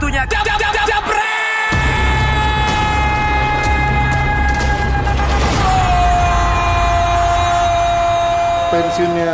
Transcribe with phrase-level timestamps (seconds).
[0.00, 0.24] Waktunya
[8.72, 9.32] pensiunnya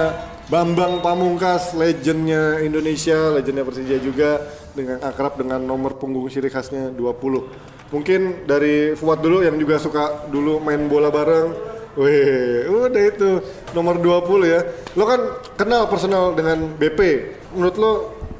[0.50, 4.42] Bambang Pamungkas, legendnya Indonesia, legendnya Persija juga
[4.74, 7.94] dengan akrab dengan nomor punggung ciri khasnya 20.
[7.94, 11.54] Mungkin dari Fuad dulu yang juga suka dulu main bola bareng.
[11.94, 13.38] Wih, udah itu
[13.70, 14.66] nomor 20 ya.
[14.98, 16.98] Lo kan kenal personal dengan BP.
[17.54, 17.92] Menurut lo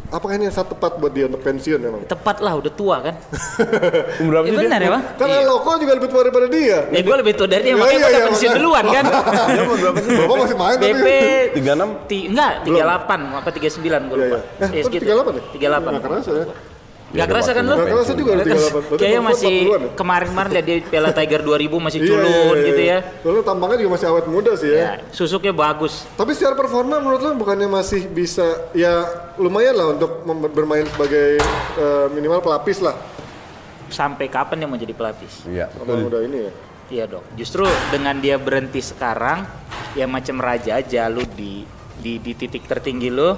[0.08, 2.00] apakah ini yang saat tepat buat dia untuk pensiun memang?
[2.04, 3.14] Tepat lah, udah tua kan.
[4.20, 5.02] Umur berapa Ya sih benar ya bang?
[5.14, 6.78] Karena Loko juga lebih tua daripada dia.
[6.88, 8.62] Ya gue lebih tua dari dia, Iya, makanya iya, gue udah iya, pensiun makanya.
[8.62, 9.04] duluan kan.
[9.06, 10.10] Dia umur berapa sih?
[10.16, 10.92] Bapak masih main tapi.
[10.92, 11.06] BP
[11.56, 12.06] 36?
[12.06, 14.38] ti, enggak, 38 apa 39 gue Iya, lupa.
[14.38, 14.40] iya.
[14.56, 15.04] Eh, Iya, kok segitu.
[15.04, 15.42] 38 ya?
[15.52, 15.90] 38.
[15.90, 16.46] Nggak kerasa ya.
[17.16, 17.74] Gak kerasa kan lu?
[17.74, 18.52] Nggak kerasa juga ada 38.
[18.52, 22.66] Berarti Kayaknya masih 40-an kemarin-kemarin liat dia Piala Tiger 2000 masih Iya, culun iya, iya,
[22.68, 22.98] gitu iya.
[23.00, 23.24] ya.
[23.24, 24.78] Lalu tampangnya juga masih awet muda sih ya.
[24.78, 26.04] Ya, susuknya bagus.
[26.14, 29.08] Tapi secara performa menurut lo bukannya masih bisa ya
[29.40, 31.40] lumayan lah untuk bermain sebagai
[31.80, 32.96] eh, minimal pelapis lah
[33.86, 35.46] Sampai kapan dia mau jadi pelapis?
[35.46, 36.10] Iya, betul.
[36.10, 36.52] muda ini ya.
[36.86, 37.24] Iya dong.
[37.34, 39.46] Justru dengan dia berhenti sekarang,
[39.98, 41.66] ya macam raja aja lu di
[41.98, 43.34] di, di titik tertinggi lu.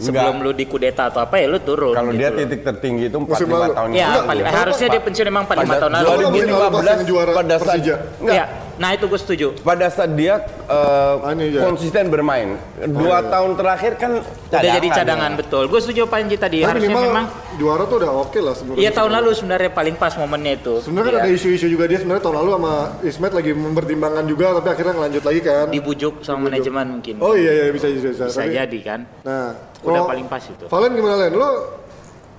[0.00, 1.92] Sebelum lu dikudeta atau apa ya lu turun.
[1.92, 2.38] Kalau gitu dia loh.
[2.40, 3.72] titik tertinggi itu 45 Musim lalu.
[3.74, 4.56] tahun Ya, yang paling, lalu.
[4.56, 6.04] harusnya dia pensiun emang 45 Pada tahun lalu.
[6.06, 7.94] Kalau musim lalu pas yang 2015 juara pada saat Persija.
[8.18, 8.44] enggak, Iya.
[8.80, 9.46] Nah itu gue setuju.
[9.60, 11.60] pada saat dia ya.
[11.60, 12.56] konsisten bermain.
[12.80, 15.68] Dua tahun terakhir kan Udah jadi cadangan betul.
[15.68, 16.64] Gue setuju Panji tadi.
[16.64, 17.26] Tapi Harusnya minimal memang.
[17.60, 18.80] juara tuh udah oke lah sebenarnya.
[18.80, 20.74] Iya tahun lalu sebenarnya paling pas momennya itu.
[20.80, 21.28] Sebenarnya kan Iya.
[21.28, 22.72] ada isu-isu juga dia sebenarnya tahun lalu sama
[23.04, 25.66] Ismet lagi mempertimbangkan juga tapi akhirnya ngelanjut lagi kan.
[25.68, 27.14] dibujuk sama manajemen mungkin.
[27.20, 28.08] Oh iya iya bisa bisa.
[28.10, 28.24] bisa.
[28.26, 29.00] Bisa Tapi- jadi kan.
[29.22, 30.64] Nah, Udah paling pas itu.
[30.66, 31.36] Valen gimana Len?
[31.36, 31.48] Lo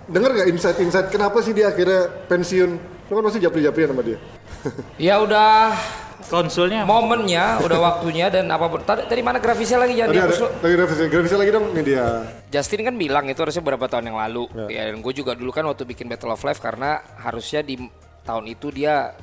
[0.10, 2.72] denger gak insight-insight kenapa sih dia akhirnya pensiun?
[3.08, 4.18] Lo kan pasti japri-japrian sama dia.
[4.98, 5.74] Ya udah
[6.30, 8.82] Konsulnya momennya, udah waktunya dan apa pun.
[8.86, 11.82] Tadi dari mana grafisnya lagi jangan Tadi ada dihapus lagi grafisnya, grafisnya lagi dong ini
[11.82, 12.06] dia.
[12.52, 14.44] Justin kan bilang itu harusnya beberapa tahun yang lalu.
[14.70, 17.80] Ya, dan gue juga dulu kan waktu bikin Battle of Life karena harusnya di
[18.22, 19.16] tahun itu dia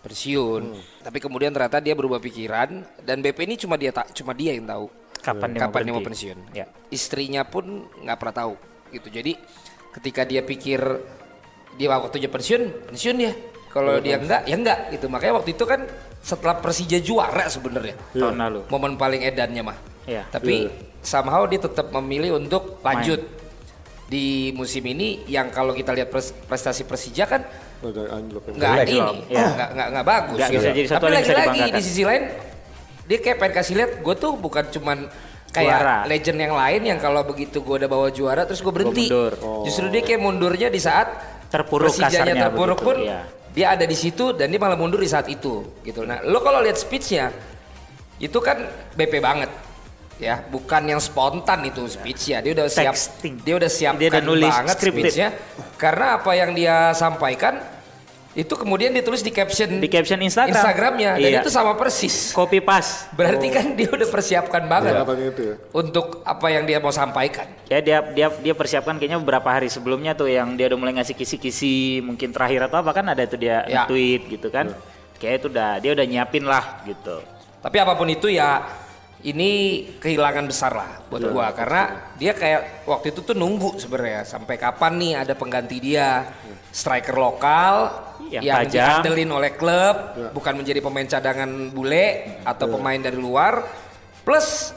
[0.00, 0.62] pensiun.
[1.04, 4.64] Tapi kemudian ternyata dia berubah pikiran dan BP ini cuma dia tak cuma dia yang
[4.64, 4.88] tahu
[5.20, 6.38] kapan dia kapan dia mau pensiun.
[6.56, 6.66] Ya.
[6.88, 8.54] Istrinya pun nggak pernah tahu
[8.92, 9.08] gitu.
[9.12, 9.36] Jadi
[10.00, 10.80] ketika dia pikir
[11.76, 13.32] dia waktunya pensiun, pensiun dia.
[13.70, 15.06] Kalau dia enggak, ya enggak gitu.
[15.06, 15.86] Makanya waktu itu kan
[16.18, 17.94] setelah Persija juara sebenarnya.
[18.12, 18.60] Tahun lalu.
[18.66, 19.78] Momen paling edannya mah.
[20.04, 20.26] Iya.
[20.26, 20.66] Tapi
[21.00, 23.22] somehow dia tetap memilih untuk lanjut
[24.04, 27.46] di musim ini yang kalau kita lihat pres- prestasi Persija kan
[27.80, 28.26] yang
[28.58, 29.46] nggak ini, Iya.
[29.54, 30.36] nggak nggak nggak bagus.
[30.36, 31.78] Nggak bisa jadi satu Tapi hal yang bisa lagi-lagi dibanggakan.
[31.78, 32.22] di sisi lain
[33.06, 34.98] dia kayak pengen kasih lihat gue tuh bukan cuman
[35.50, 35.96] kayak Juara.
[36.06, 39.06] legend yang lain yang kalau begitu gue udah bawa juara terus gue berhenti.
[39.06, 39.34] mundur.
[39.62, 41.06] Justru dia kayak mundurnya di saat
[41.50, 43.20] Terpuruk Persijanya kasarnya terpuruk begitu, pun iya.
[43.50, 46.06] Dia ada di situ dan dia malah mundur di saat itu gitu.
[46.06, 47.34] Nah, lo kalau lihat speechnya
[48.20, 48.62] itu kan
[48.94, 49.50] BP banget
[50.20, 52.38] ya, bukan yang spontan itu speech ya.
[52.44, 53.34] Dia udah siap, Texting.
[53.42, 55.02] dia udah siapkan Dia udah nulis banget scripted.
[55.02, 55.28] speechnya
[55.80, 57.58] karena apa yang dia sampaikan
[58.30, 60.54] itu kemudian ditulis di caption Di caption Instagram.
[60.54, 61.40] Instagramnya dan Iya.
[61.42, 62.30] itu sama persis.
[62.30, 63.10] Copy pas.
[63.10, 65.54] Berarti kan dia udah persiapkan banget katanya itu ya.
[65.72, 67.50] untuk apa yang dia mau sampaikan.
[67.66, 71.12] Ya dia dia dia persiapkan kayaknya beberapa hari sebelumnya tuh yang dia udah mulai ngasih
[71.12, 73.82] kisi-kisi mungkin terakhir atau apa kan ada tuh dia Ya.
[73.84, 74.70] tweet gitu kan.
[75.18, 77.18] Kayak itu udah dia udah nyiapin lah gitu.
[77.58, 78.62] Tapi apa pun itu ya
[79.20, 79.50] ini
[80.00, 84.24] kehilangan besar lah buat gua karena dia kayak waktu itu tuh nunggu sebenarnya.
[84.24, 86.24] Sampai kapan nih ada pengganti dia?
[86.70, 87.90] Striker lokal
[88.30, 88.70] Yang yang, tajam.
[89.02, 89.96] diandelin oleh klub
[90.30, 93.66] bukan menjadi pemain cadangan bule atau pemain dari luar.
[94.22, 94.70] Plus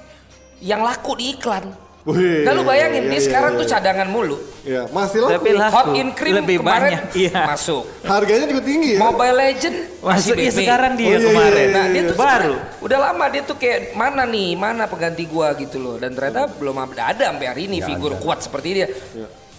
[0.64, 1.83] yang laku di iklan.
[2.04, 3.60] Wih, Nah lu bayangin iya, dia iya, sekarang iya.
[3.64, 4.36] tuh cadangan mulu.
[4.68, 5.32] Iya, masih laku.
[5.40, 5.72] Tapi laku.
[5.72, 7.42] Hot in cream Lebih kemarin banyak, iya.
[7.48, 7.84] masuk.
[8.04, 9.00] Harganya juga tinggi ya.
[9.00, 11.64] Mobile Legend masih Masuk iya sekarang dia Oh, iya, iya, kemarin.
[11.64, 12.10] iya, Nah, dia iya.
[12.12, 12.56] tuh baru.
[12.60, 15.96] sebenarnya Udah lama dia tuh kayak mana nih, mana pengganti gua gitu loh.
[15.96, 18.88] Dan ternyata belum ada ada sampai hari ini figur kuat seperti dia.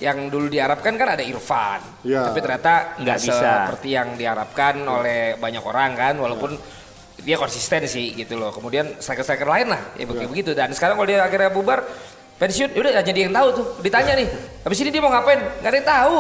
[0.05, 1.81] Yang dulu diharapkan kan ada Irfan.
[2.05, 2.28] Iya.
[2.28, 3.41] Tapi ternyata Nggak bisa.
[3.41, 6.61] seperti yang diharapkan oleh banyak orang kan walaupun
[7.25, 8.53] dia konsisten sih gitu loh.
[8.53, 10.50] Kemudian striker-striker lain lah ya begitu begitu.
[10.53, 11.81] Dan sekarang kalau dia akhirnya bubar
[12.36, 13.66] pensiun, udah hanya dia yang tahu tuh.
[13.80, 14.26] Ditanya nih,
[14.62, 15.38] habis ini dia mau ngapain?
[15.60, 16.19] Nggak ada yang tahu.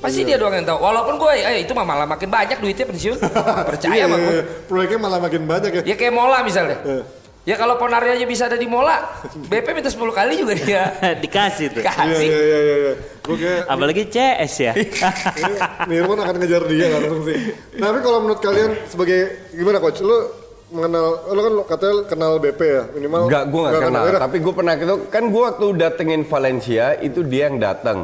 [0.00, 0.80] Pasti dia doang yang tahu.
[0.80, 3.16] Walaupun gue, eh, itu mah malah makin banyak duitnya pensiun.
[3.68, 4.32] Percaya Iya, sama iya, gue.
[4.32, 4.42] iya.
[4.64, 5.82] Proyeknya malah makin banyak ya.
[5.84, 6.80] Ya kayak Mola misalnya.
[7.40, 9.00] Ya kalau Ponari aja bisa ada di Mola,
[9.48, 10.92] BP minta 10 kali juga dia
[11.24, 11.80] Dikasih tuh.
[11.80, 12.28] Iya, kasih.
[12.28, 12.76] iya, iya, iya.
[12.76, 12.92] iya.
[13.20, 14.72] Gue kayak Apalagi CS ya.
[15.84, 17.36] Nirwan akan ngejar dia langsung sih.
[17.76, 19.18] Tapi kalau menurut kalian sebagai
[19.52, 20.00] gimana coach?
[20.00, 20.16] Lu
[20.70, 23.20] mengenal, lu kan katanya kenal BP ya minimal.
[23.26, 24.02] Enggak, gue gak kenal.
[24.06, 24.18] ya?
[24.22, 27.98] Tapi gue pernah itu kan gue waktu datengin Valencia itu dia yang datang.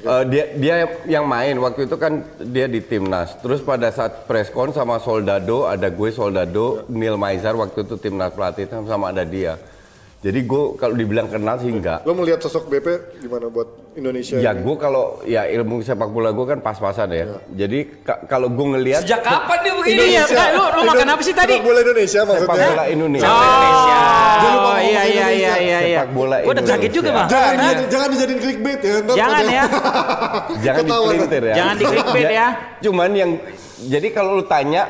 [0.00, 0.74] Eh, dia dia
[1.04, 3.36] yang main waktu itu kan dia di timnas.
[3.44, 8.64] Terus pada saat preskon sama Soldado ada gue Soldado, Neil Maizar waktu itu timnas pelatih
[8.88, 9.60] sama ada dia.
[10.20, 12.04] Jadi gue kalau dibilang kenal sih enggak.
[12.04, 12.86] Lo melihat sosok BP
[13.24, 14.36] gimana buat Indonesia?
[14.36, 17.40] Ya gue kalau ya ilmu sepak bola gue kan pas-pasan ya.
[17.48, 20.20] Jadi ka- kalau gue ngelihat Sejak kapan dia begini?
[20.20, 21.56] Kak, lu, lu makan apa sih tadi?
[21.56, 22.68] Sepak bola Indonesia sepak maksudnya.
[22.68, 23.24] bola Indonesia.
[23.24, 23.40] Oh,
[24.36, 25.56] Jangan lupa iya iya iya Indonesia.
[25.56, 26.00] iya iya.
[26.04, 27.28] Sepak bola Gua udah kaget juga, Bang.
[27.32, 28.92] Jangan, di- jangan dijadiin clickbait ya.
[29.00, 29.64] ntar Jangan ya.
[30.68, 31.54] Jangan dipelintir ya.
[31.56, 32.46] Jangan di clickbait ya.
[32.84, 33.30] Cuman yang
[33.80, 34.82] jadi kalau lu tanya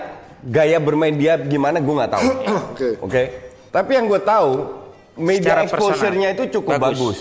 [0.42, 2.26] gaya bermain dia gimana gue nggak tahu.
[2.74, 2.88] Oke.
[2.98, 3.22] Oke.
[3.70, 4.79] Tapi yang gue tahu
[5.20, 6.96] media exposure-nya itu cukup bagus.
[6.96, 7.18] Bagus.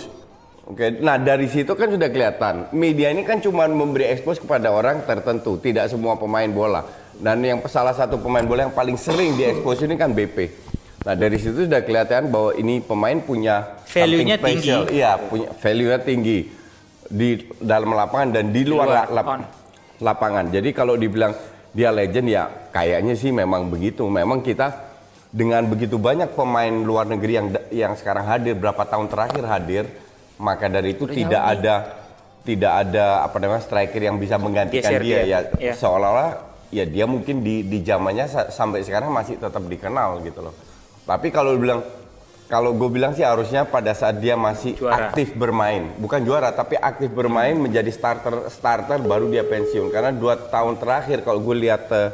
[0.65, 1.01] Oke.
[1.01, 5.57] Nah dari situ kan sudah kelihatan media ini kan cuma memberi expose kepada orang tertentu,
[5.57, 6.85] tidak semua pemain bola.
[7.13, 10.37] Dan yang salah satu pemain bola yang paling sering diekspos ini kan BP.
[11.03, 14.71] Nah dari situ sudah kelihatan bahwa ini pemain punya Value-nya tinggi.
[14.93, 16.39] Iya, punya value-nya tinggi
[17.03, 19.41] di dalam lapangan dan di luar, luar, la- lap- on.
[19.99, 20.45] lapangan.
[20.53, 21.33] Jadi kalau dibilang
[21.69, 24.05] dia legend ya kayaknya sih memang begitu.
[24.05, 24.88] Memang kita
[25.29, 29.85] dengan begitu banyak pemain luar negeri yang yang sekarang hadir berapa tahun terakhir hadir,
[30.35, 31.75] maka dari itu tidak ada
[32.41, 35.25] tidak ada apa namanya striker yang bisa menggantikan Geser dia, dia.
[35.27, 35.73] ya Iya.
[35.75, 36.29] seolah-olah
[36.69, 40.55] ya dia mungkin di di zamannya sa- sampai sekarang masih tetap dikenal gitu loh.
[41.05, 41.85] Tapi kalau bilang
[42.45, 45.13] kalau gue bilang sih harusnya pada saat dia masih Juara.
[45.13, 50.33] aktif bermain, bukan juara tapi aktif bermain menjadi starter starter baru dia pensiun karena dua
[50.33, 52.09] tahun terakhir kalau gue lihat eh,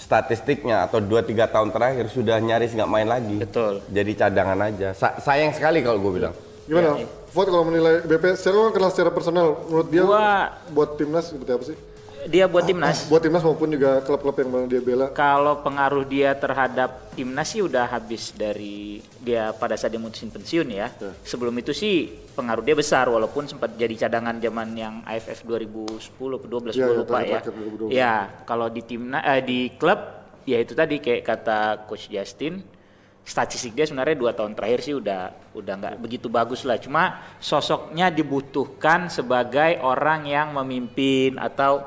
[0.00, 3.36] statistiknya atau 2-3 tahun terakhir sudah nyaris nggak main lagi.
[3.36, 3.84] Betul.
[3.86, 4.96] Jadi cadangan aja.
[4.96, 6.34] Sa- sayang sekali kalau gue bilang.
[6.64, 7.04] Gimana?
[7.30, 11.50] Vote kalau menilai BP secara kan kenal secara personal menurut dia Gua- buat timnas seperti
[11.52, 11.76] apa sih?
[12.28, 13.08] Dia buat timnas.
[13.08, 15.06] Buat timnas maupun juga klub-klub yang mana dia bela.
[15.16, 20.68] Kalau pengaruh dia terhadap timnas sih udah habis dari dia pada saat dia mutusin pensiun
[20.68, 20.92] ya.
[21.24, 26.46] Sebelum itu sih pengaruh dia besar walaupun sempat jadi cadangan zaman yang AFF 2010 ke
[26.48, 27.40] 12 Iya, gue iya, lupa ya.
[27.40, 27.52] terakhir
[27.88, 27.94] 2012.
[27.94, 28.14] Ya,
[28.44, 30.00] kalau di timnas eh, di klub
[30.44, 31.58] ya itu tadi kayak kata
[31.88, 32.60] coach Justin
[33.20, 38.08] statistik dia sebenarnya dua tahun terakhir sih udah udah nggak begitu bagus lah cuma sosoknya
[38.10, 41.84] dibutuhkan sebagai orang yang memimpin atau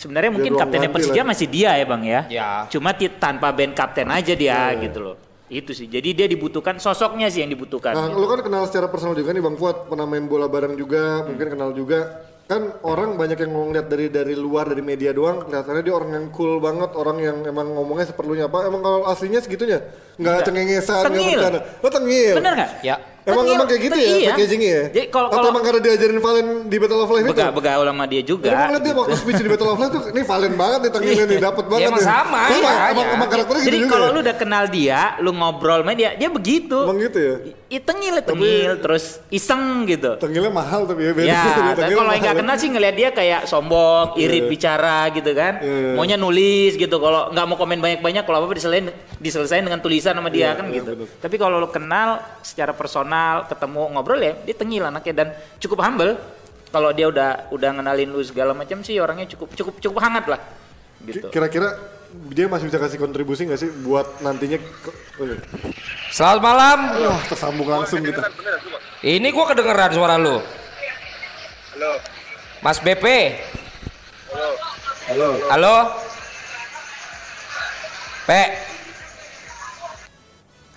[0.00, 2.48] sebenarnya mungkin kaptennya Persija masih dia ya bang ya Ya.
[2.72, 5.16] cuma tanpa band kapten aja dia Iya, gitu loh
[5.50, 9.18] itu sih jadi dia dibutuhkan sosoknya sih yang dibutuhkan Nah, lo kan kenal secara personal
[9.18, 12.22] juga nih Bang Fuad, pernah main bola bareng juga, mungkin kenal juga.
[12.46, 16.26] Kan orang banyak yang ngeliat dari dari luar dari media doang, kelihatannya dia orang yang
[16.34, 18.66] cool banget, orang yang emang ngomongnya seperlunya apa.
[18.66, 19.78] Emang kalau aslinya segitunya?
[20.18, 21.60] Nggak cengengesan, nggak bercanda.
[21.78, 22.34] Lo tengil.
[22.38, 22.94] bener nggak Ya.
[23.22, 24.28] Emang emang kayak gitu ya Iya.
[24.32, 24.82] packagingnya ya?
[24.90, 27.32] Jadi kalau- Atau kalau- emang karena diajarin Valen di Battle of Life itu?
[27.32, 29.00] bega begaul sama dia juga Emang ngeliat dia gitu.
[29.00, 31.86] waktu speech di Battle of Life tuh, ini Valen banget nih tengilnya nih, dapet banget
[31.86, 32.06] emang nih.
[32.06, 33.14] sama, Sama, iya, emang, iya.
[33.14, 34.12] emang karakternya jadi gitu juga kalau ya?
[34.12, 37.34] lu udah kenal dia lu ngobrol sama dia dia begitu Emang gitu ya?
[37.70, 41.28] I- tengil tengil terus iseng gitu Tengilnya mahal tapi ya, beda.
[41.30, 41.42] Ya,
[41.76, 42.40] tapi kalau yang nggak ya.
[42.40, 45.60] kenal sih ngeliat dia kayak sombong, irit bicara gitu kan.
[45.60, 45.94] Iya, iya.
[45.94, 46.96] Maunya nulis gitu.
[46.96, 50.66] Kalau nggak mau komen banyak-banyak, kalau apa-apa diselesain, diselesain dengan tulisan sama dia Iya, kan
[50.66, 50.90] iya, gitu.
[51.14, 52.08] Tapi kalau lo kenal
[52.40, 53.09] secara personal,
[53.46, 55.28] ketemu ngobrol ya, dia tengil anaknya dan
[55.58, 56.14] cukup humble.
[56.70, 60.40] Kalau dia udah udah ngenalin lu segala macam sih orangnya cukup cukup cukup hangat lah.
[61.02, 61.26] Gitu.
[61.28, 61.74] Kira-kira
[62.30, 64.58] dia masih bisa kasih kontribusi nggak sih buat nantinya?
[64.58, 65.38] ke- oh iya.
[66.10, 66.78] Selamat malam.
[67.10, 68.22] Wah, tersambung langsung kita.
[69.02, 70.38] Ini gua kedengeran suara lu.
[71.74, 71.90] Halo,
[72.62, 73.06] Mas BP.
[75.10, 75.74] halo, Halo.
[78.26, 78.30] P.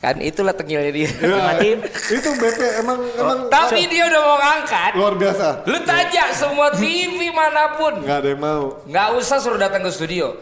[0.04, 1.08] Kan itulah tengilnya dia.
[1.16, 1.80] Matiin.
[2.12, 4.92] itu BP emang emang Tapi dia udah mau ngangkat.
[4.94, 5.64] luar biasa.
[5.64, 7.98] Lu tanya semua TV mana pun.
[7.98, 8.84] Nggak ada yang mau.
[8.84, 10.36] Nggak usah suruh datang ke studio.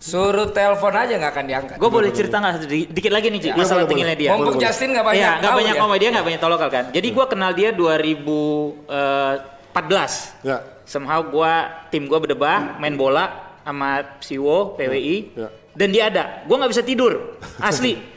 [0.00, 1.76] Suruh telepon aja nggak akan diangkat.
[1.76, 4.18] Gue boleh cerita nggak di- dikit lagi nih Iya, masalah boleh, tengilnya boleh.
[4.18, 4.30] dia.
[4.34, 4.58] Mumpung boleh.
[4.64, 5.78] Justin nggak banyak Iya, nggak banyak ya.
[5.78, 6.84] ngomong dia nggak banyak tahu lokal kan.
[6.90, 10.34] Jadi gua kenal dia 2014.
[10.42, 10.58] Ya.
[10.82, 13.30] Somehow gua tim gua berdebah main bola
[13.62, 15.48] sama Siwo PWI Ya.
[15.72, 16.22] dan dia ada.
[16.44, 18.11] Gua nggak bisa tidur asli.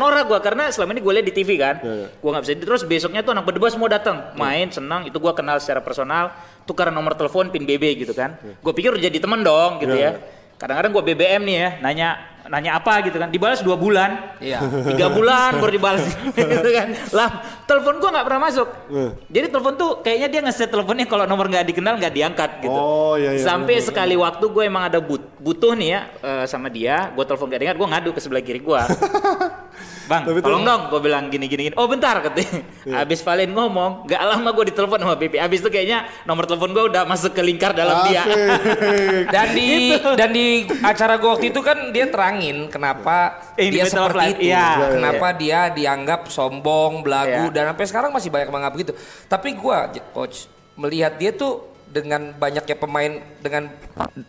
[0.00, 1.76] Norak gua karena selama ini gue lihat di TV kan.
[1.80, 2.08] Ya, ya.
[2.18, 5.56] Gua nggak bisa terus besoknya tuh anak berdebah semua datang main senang itu gua kenal
[5.62, 8.36] secara personal tukaran nomor telepon pin BB gitu kan.
[8.40, 10.20] Gue pikir udah jadi temen dong gitu Ya, ya.
[10.56, 12.08] Kadang-kadang gua BBM nih ya nanya
[12.48, 13.28] nanya apa gitu kan.
[13.28, 14.36] Dibalas dua bulan.
[14.40, 14.60] Iya.
[14.90, 16.04] tiga bulan baru dibalas.
[16.34, 16.92] Gitu kan.
[17.14, 17.28] Lah
[17.64, 18.68] telepon gua nggak pernah masuk.
[18.90, 19.10] Eh.
[19.32, 22.74] jadi telepon tuh kayaknya dia ngeset teleponnya kalau nomor nggak dikenal nggak diangkat gitu.
[22.74, 26.44] Oh, iya, iya, sampai bener, sekali waktu gue emang ada but- butuh nih ya eh,
[26.48, 28.80] sama dia gue telepon gak diangkat gue ngadu ke sebelah kiri gue
[30.10, 33.04] bang Tapi tolong dong gue bilang gini gini gini oh bentar katanya Iya.
[33.04, 36.84] abis Valen ngomong gak lama gue ditelepon sama BP abis itu kayaknya nomor telepon gue
[36.92, 38.24] udah masuk ke lingkar dalam dia.
[38.24, 39.32] Asik.
[39.32, 39.68] Dan di
[40.16, 40.46] dan di
[40.84, 43.16] acara gua waktu itu kan dia terangin kenapa
[43.54, 44.50] Eh, di dia seperti Life, itu.
[44.50, 44.66] iya.
[44.90, 47.54] Kenapa dia dianggap sombong, belagu Iya.
[47.54, 48.92] dan sampai sekarang masih banyak menganggap begitu.
[49.24, 53.70] Tapi gua coach melihat dia tuh dengan banyaknya pemain dengan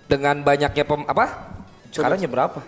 [0.06, 1.26] dengan banyaknya pem, apa?
[1.90, 2.62] Sekarang jam berapa?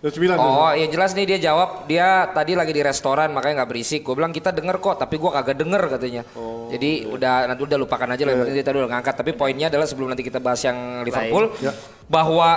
[0.00, 0.36] Jam 9.
[0.36, 4.00] Oh, ya jelas nih dia jawab dia tadi lagi di restoran makanya nggak berisik.
[4.00, 6.22] Gue bilang kita denger kok, tapi gue kagak denger katanya.
[6.36, 7.08] Oh, Jadi iya.
[7.08, 8.32] udah nanti udah lupakan aja lah.
[8.32, 9.14] yang penting dia tadi udah ngangkat.
[9.16, 11.72] Tapi poinnya adalah sebelum nanti kita bahas yang Liverpool, Ya.
[12.04, 12.48] bahwa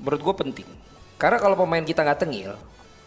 [0.00, 0.68] menurut gue penting.
[1.18, 2.54] Karena kalau pemain kita nggak tengil,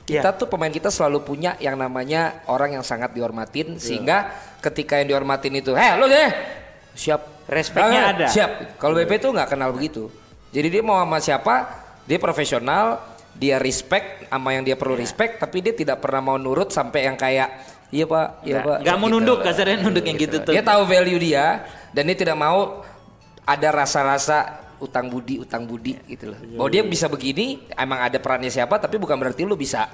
[0.03, 5.15] kita tuh pemain kita selalu punya yang namanya orang yang sangat dihormatin sehingga ketika yang
[5.15, 6.29] dihormatin itu, heh lo deh!
[6.91, 7.47] Siap.
[7.47, 8.25] Respectnya Ah, ada.
[8.27, 8.75] siap.
[8.75, 10.11] Kalau BP tuh nggak kenal begitu.
[10.51, 11.55] Jadi dia mau sama siapa
[12.03, 12.99] dia profesional
[13.31, 17.15] dia respect sama yang dia perlu respect tapi dia tidak pernah mau nurut sampai yang
[17.15, 17.47] kayak
[17.89, 18.77] iya pak iya pak.
[18.83, 19.15] Nggak mau Gitu.
[19.15, 20.51] nunduk kasarnya nunduk yang gitu tuh.
[20.51, 22.83] dia tahu value dia dan dia tidak mau
[23.41, 26.39] ada rasa-rasa utang budi utang budi gitu loh.
[26.57, 29.85] Bahwa dia bisa begini emang ada perannya siapa tapi bukan berarti lu bisa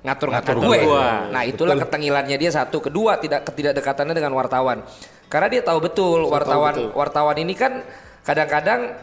[0.00, 0.78] ngatur-ngatur Ngatur gue.
[0.88, 1.28] gua.
[1.28, 2.80] nah itulah ketengilannya dia satu.
[2.80, 4.80] Kedua tidak ketidakdekatannya dengan wartawan.
[5.28, 7.84] Karena dia tahu betul wartawan wartawan ini kan
[8.24, 8.96] kadang-kadang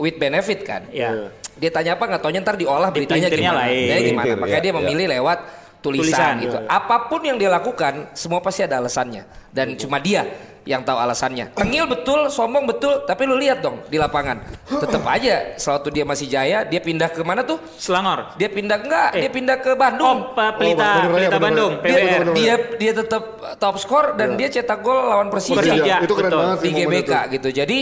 [0.00, 0.88] with benefit kan.
[0.90, 1.30] Ya.
[1.56, 3.64] dia tanya apa nggak taunya ntar diolah beritanya gimana.
[3.64, 3.88] lain.
[3.88, 4.34] Dia gimana?
[4.44, 4.76] Makanya ya, dia ya.
[4.76, 5.38] memilih lewat
[5.86, 6.66] tulisan, Tulisan, gitu ya.
[6.68, 10.26] apa pun yang dia lakukan semua pasti ada alasannya dan cuma dia
[10.62, 15.54] yang tahu alasannya tengil betul sombong betul tapi lu lihat dong di lapangan tetap aja
[15.54, 18.34] sewaktu dia masih jaya dia pindah ke mana tuh Selangor.
[18.34, 19.20] dia pindah enggak Eh.
[19.20, 21.94] dia pindah ke Bandung Oh, Pak Pelita, Bandung Raya, Pelita Bandung Raya.
[21.94, 23.22] dia, dia dia tetap
[23.56, 26.40] top skor dan dia cetak gol lawan Persija, Persija, Itu keren betul.
[26.42, 27.32] banget sih di GBK itu.
[27.32, 27.48] gitu.
[27.54, 27.78] Jadi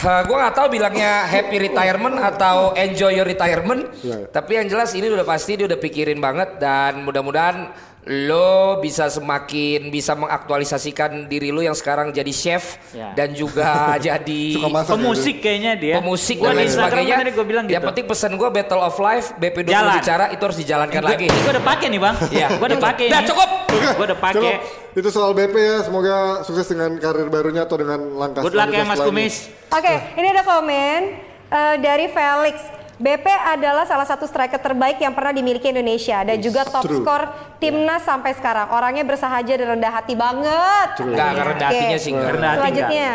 [0.00, 3.92] uh, gue nggak tahu bilangnya happy retirement atau enjoy your retirement.
[4.00, 4.32] Iya.
[4.32, 7.68] Tapi yang jelas ini udah pasti dia udah pikirin banget dan mudah-mudahan
[8.02, 13.14] lo bisa semakin bisa mengaktualisasikan diri lo yang sekarang jadi chef Ya.
[13.14, 13.62] dan juga
[14.10, 14.98] jadi masak.
[14.98, 15.94] Pemusik kayaknya dia.
[15.96, 17.14] pemusik Gua dan di lain Instagram sebagainya.
[17.14, 17.74] kan gua bilang gitu.
[17.78, 19.94] Yang penting pesan gue Battle of Life BP20 Jalan.
[19.96, 21.26] bicara itu harus dijalankan lagi.
[21.30, 22.16] Gue udah pakai nih bang.
[22.28, 22.46] Iya.
[22.52, 23.06] Gue udah pakai.
[23.06, 23.48] Udah cukup.
[23.70, 24.34] Gue udah pakai.
[24.34, 24.58] Cukup.
[24.92, 25.76] Itu soal BP ya.
[25.80, 28.98] Semoga sukses dengan karir barunya atau dengan langkah Good luck ya Mas.
[28.98, 29.34] Kumis.
[29.70, 31.00] Oke, ini ada komen
[31.48, 32.81] eh, dari Felix.
[33.02, 37.02] BP adalah salah satu striker terbaik yang pernah dimiliki Indonesia dan juga top true.
[37.02, 38.70] skor timnas sampai sekarang.
[38.70, 41.02] Orangnya bersahaja dan rendah hati banget.
[41.02, 42.14] Nggak, nggak rendah hatinya sih.
[42.14, 43.10] Rendah hati Selanjutnya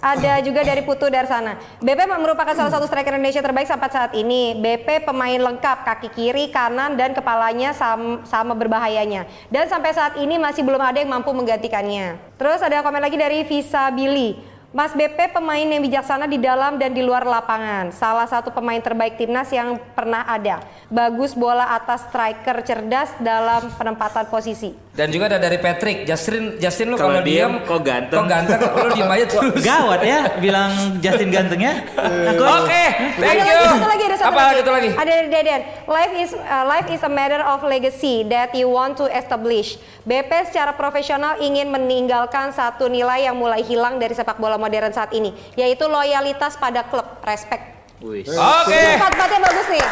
[0.00, 1.56] ada juga dari Putu Darsana.
[1.80, 4.56] BP merupakan salah satu striker Indonesia terbaik sampai saat ini.
[4.60, 9.24] BP pemain lengkap, kaki kiri, kanan, dan kepalanya sama, sama berbahayanya.
[9.48, 12.16] Dan sampai saat ini masih belum ada yang mampu menggantikannya.
[12.36, 14.49] Terus ada komen lagi dari Visa Billy.
[14.70, 17.90] Mas BP pemain yang bijaksana di dalam dan di luar lapangan.
[17.90, 20.62] Salah satu pemain terbaik timnas yang pernah ada.
[20.86, 24.70] Bagus bola atas striker cerdas dalam penempatan posisi.
[25.00, 28.20] Dan juga ada dari Patrick, Justin, Justin lu Kalau diem, kok ganteng.
[28.20, 29.64] kok ganteng, lu diem aja terus.
[29.64, 31.88] Gawat ya, bilang Justin gantengnya.
[32.36, 32.84] Aku Oke,
[33.16, 33.64] thank ada you.
[33.64, 34.58] satu lagi ada satu Apa lagi.
[34.60, 34.88] gitu lagi?
[34.92, 35.60] Ada dari Deden.
[35.88, 39.80] Life is uh, life is a matter of legacy that you want to establish.
[40.04, 45.16] BP secara profesional ingin meninggalkan satu nilai yang mulai hilang dari sepak bola modern saat
[45.16, 47.72] ini, yaitu loyalitas pada klub, respect.
[48.04, 48.28] Wih.
[48.28, 49.84] Oke, Empat-empatnya bagus nih.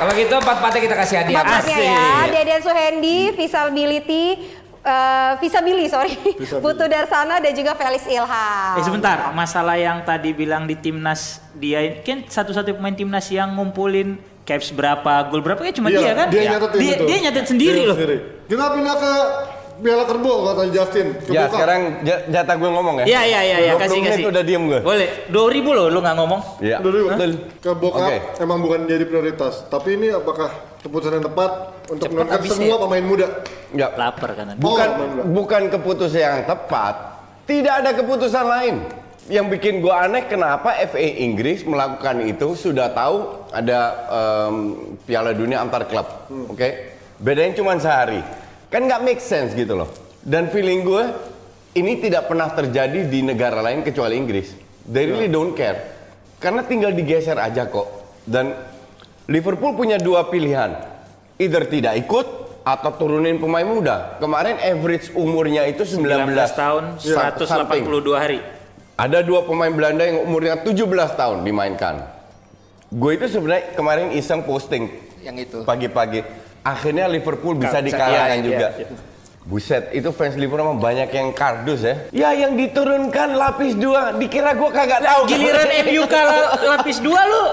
[0.00, 1.34] Kalau gitu empat empatnya kita kasih hadiah.
[1.36, 2.08] Empat-empatnya ya.
[2.32, 4.24] Deden Suhendi, Visability,
[4.80, 6.16] uh, Visabili sorry,
[6.64, 8.80] Putu Darsana dan juga Felix Ilham.
[8.80, 14.16] Eh sebentar, masalah yang tadi bilang di timnas dia kan satu-satu pemain timnas yang ngumpulin
[14.40, 16.26] caps berapa, gol berapa kan cuma Iya, dia kan?
[16.26, 17.04] Dia nyatetin dia, itu.
[17.06, 17.96] dia nyatet sendiri Dia loh.
[17.96, 18.16] sendiri.
[18.48, 19.12] Kita pindah ke
[19.80, 21.06] Piala Kerbo kata Justin.
[21.26, 21.52] Ya Boca.
[21.52, 23.04] sekarang ja- jatah gue ngomong ya.
[23.06, 24.24] Iya iya iya iya 20 kasih menit kasih.
[24.28, 24.80] udah diem gue.
[24.80, 25.08] Boleh.
[25.26, 26.40] 2000 loh lu nggak ngomong.
[26.58, 26.76] Iya.
[26.78, 27.30] Dulu, Betul.
[27.56, 28.16] ke Boca Oke.
[28.38, 29.64] emang bukan jadi prioritas.
[29.66, 31.50] Tapi ini apakah keputusan yang tepat
[31.86, 33.26] untuk Cepet menurunkan semua pemain muda?
[33.70, 33.88] Ya.
[33.92, 34.46] Lapar kan.
[34.54, 36.94] Bukan Oh, bukan keputusan yang tepat.
[37.44, 38.76] Tidak ada keputusan lain.
[39.26, 44.54] Yang bikin gua aneh kenapa FA Inggris melakukan itu sudah tahu ada em,
[45.00, 46.06] Piala Dunia antar klub,
[46.48, 46.68] oke?
[47.16, 48.18] Bedanya cuma sehari,
[48.70, 49.90] kan nggak make sense gitu loh.
[50.22, 51.04] Dan feeling gue
[51.74, 54.54] ini tidak pernah terjadi di negara lain kecuali Inggris.
[54.86, 55.78] They really don't care,
[56.38, 57.86] karena tinggal digeser aja kok.
[58.26, 58.54] Dan
[59.26, 60.74] Liverpool punya dua pilihan,
[61.38, 62.26] either tidak ikut
[62.60, 64.18] atau turunin pemain muda.
[64.18, 67.86] Kemarin average umurnya itu 19, 19 tahun, Sa- something.
[67.86, 68.40] 182 hari.
[68.98, 70.76] Ada dua pemain Belanda yang umurnya 17
[71.16, 72.04] tahun dimainkan.
[72.90, 74.90] Gue itu sebenarnya kemarin iseng posting
[75.22, 75.58] Yang itu.
[75.64, 76.20] pagi-pagi.
[76.60, 78.68] Akhirnya Liverpool bisa dikalahkan iya, juga.
[78.76, 78.86] iya,
[79.40, 81.94] Buset, itu fans Liverpool emang banyak yang kardus ya.
[82.12, 85.20] Ya yang diturunkan lapis dua, dikira gue kagak tahu.
[85.26, 87.44] Giliran MU kalah lapis 2 lu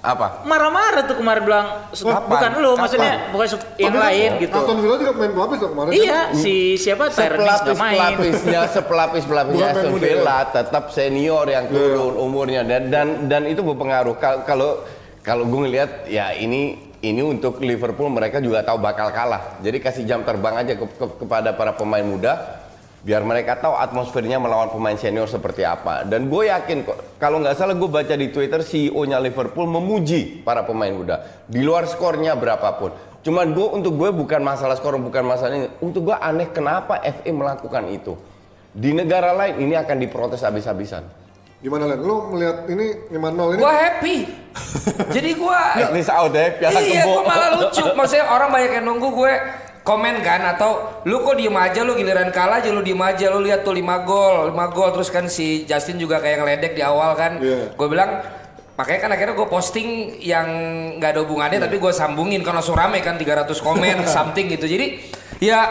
[0.00, 0.44] Apa?
[0.44, 2.24] marah-marah tuh kemarin bilang Kapan?
[2.24, 2.80] bukan lu Kapan?
[2.80, 4.54] maksudnya bukan yang Tapi kan lain gitu.
[4.54, 5.90] Aston Villa juga main pelapis loh kemarin.
[5.92, 6.36] Iya, kan?
[6.36, 7.96] si siapa Sepelapis nggak main.
[7.98, 14.16] pelapisnya, sepelapis pelapisnya Aston Villa tetap senior yang turun umurnya dan dan dan itu berpengaruh.
[14.16, 14.84] Kal- Kalau
[15.20, 19.56] kalau gue ngelihat ya ini ini untuk Liverpool mereka juga tahu bakal kalah.
[19.64, 22.60] Jadi kasih jam terbang aja ke- ke- kepada para pemain muda.
[23.00, 26.04] biar mereka tahu atmosfernya melawan pemain senior seperti apa.
[26.04, 30.68] Dan gue yakin kok, kalau nggak salah gue baca di Twitter CEO-nya Liverpool memuji para
[30.68, 32.92] pemain muda di luar skornya berapapun.
[33.24, 35.68] Cuman gue untuk gue bukan masalah skor, bukan masalah ini.
[35.80, 38.20] Untuk gue aneh kenapa FA melakukan itu.
[38.76, 41.04] Di negara lain ini akan diprotes habis-habisan.
[41.60, 42.00] Gimana Len?
[42.00, 43.60] Lu melihat ini 5-0 ini?
[43.60, 44.16] Gua happy.
[45.16, 47.12] Jadi gua Ini out ya, piala Iya, kebo.
[47.12, 47.84] gua malah lucu.
[47.98, 49.32] Maksudnya orang banyak yang nunggu gue
[49.80, 53.40] komen kan atau lu kok diem aja lu giliran kalah aja lu diem aja lu
[53.40, 57.16] lihat tuh 5 gol 5 gol terus kan si Justin juga kayak ngeledek di awal
[57.16, 57.72] kan Iya.
[57.72, 58.20] gue bilang
[58.76, 59.88] makanya kan akhirnya gue posting
[60.20, 60.46] yang
[61.00, 65.00] nggak ada hubungannya tapi gue sambungin kan langsung rame kan 300 komen something gitu jadi
[65.40, 65.64] ya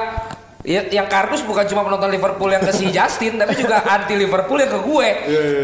[0.70, 4.62] Ya, yang kardus bukan cuma penonton Liverpool yang ke si Justin, tapi juga anti Liverpool
[4.62, 5.10] yang ke gue.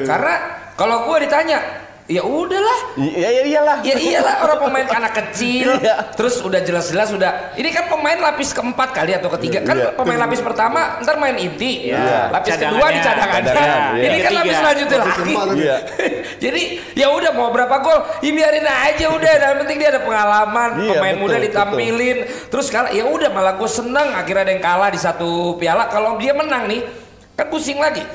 [0.01, 0.33] Karena
[0.73, 3.77] kalau gue ditanya, ya udahlah, Iya, iya iyalah.
[3.81, 6.13] Ya iyalah orang pemain anak kecil, Iya.
[6.13, 7.57] terus udah jelas-jelas udah.
[7.57, 9.65] Ini kan pemain lapis keempat kali atau ketiga.
[9.65, 9.89] Kan Iya.
[9.97, 12.29] pemain lapis pertama ntar main inti, Iya.
[12.29, 12.93] lapis kedua Cadangannya.
[12.93, 13.51] di cadangannya.
[13.51, 14.03] Cadangan, iya.
[14.05, 14.37] Ini kan Ketiga.
[14.37, 15.33] lapis selanjutnya Lapis lagi.
[15.59, 15.77] Iya.
[16.45, 16.61] Jadi
[16.93, 19.31] ya udah mau berapa gol, ya biarin aja udah.
[19.35, 21.45] Yang penting dia ada pengalaman, Iya, pemain betul, muda betul.
[21.49, 22.17] ditampilin.
[22.53, 25.89] Terus kalah, ya udah malah gue seneng akhirnya ada yang kalah di satu piala.
[25.89, 26.85] Kalau dia menang nih,
[27.33, 28.05] kan pusing lagi.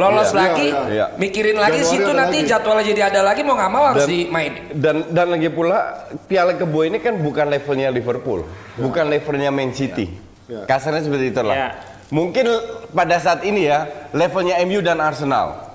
[0.00, 1.06] Lolos Iya, lagi, iya, iya.
[1.14, 2.48] mikirin lagi Januari situ nanti lagi.
[2.48, 4.52] jadwalnya jadi ada lagi mau nggak mau harus Dan- dimain.
[4.72, 5.78] Dan dan lagi pula
[6.24, 10.08] Piala Kebo ini kan bukan levelnya Liverpool, bukan levelnya Man City.
[10.48, 10.64] Ya.
[10.64, 11.54] Kasarnya seperti itulah.
[11.54, 11.68] Ya.
[12.10, 12.42] Mungkin
[12.90, 15.69] pada saat ini ya levelnya MU dan Arsenal.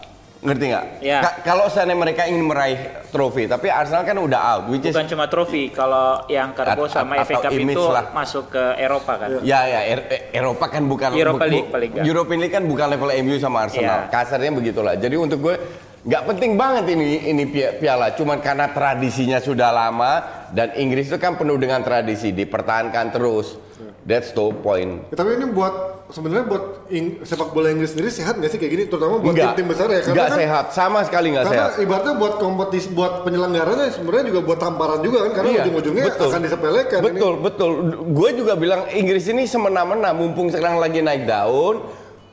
[0.46, 0.86] Ngerti nggak?
[1.02, 1.20] Ya.
[1.20, 5.10] Ka- kalau seandainya mereka ingin meraih trofi, tapi Arsenal kan udah out, which is Bukan
[5.10, 8.14] cuma trofi, kalau yang Karbo sama FA Cup itu lah.
[8.14, 9.28] masuk ke Eropa kan.
[9.42, 12.06] Ya ya Er- E- Eropa kan bukan Europa League paling nggak.
[12.06, 14.06] European League kan bukan level MU sama Arsenal.
[14.06, 14.10] Iya.
[14.10, 14.94] Kasarnya begitulah.
[14.94, 15.56] Jadi untuk gue
[16.02, 18.14] nggak penting banget ini ini pi- piala.
[18.14, 23.58] Cuman karena tradisinya sudah lama dan Inggris itu kan penuh dengan tradisi, dipertahankan terus.
[24.02, 25.10] That's the point.
[25.10, 28.72] Ya, tapi ini buat sebenarnya buat ing- sepak bola Inggris sendiri sehat nggak sih kayak
[28.72, 31.66] gini terutama buat Enggak, tim-tim besar ya karena nggak kan sehat, sama sekali nggak karena
[31.66, 31.82] sehat.
[31.82, 36.28] ibaratnya buat kompetisi buat penyelenggaranya sebenarnya juga buat tamparan juga kan karena Iya, ujung-ujungnya betul.
[36.28, 37.08] akan disepelekan ini.
[37.12, 37.72] Betul, betul.
[38.12, 41.90] Gue juga bilang Inggris ini semena-mena mumpung sekarang lagi naik daun,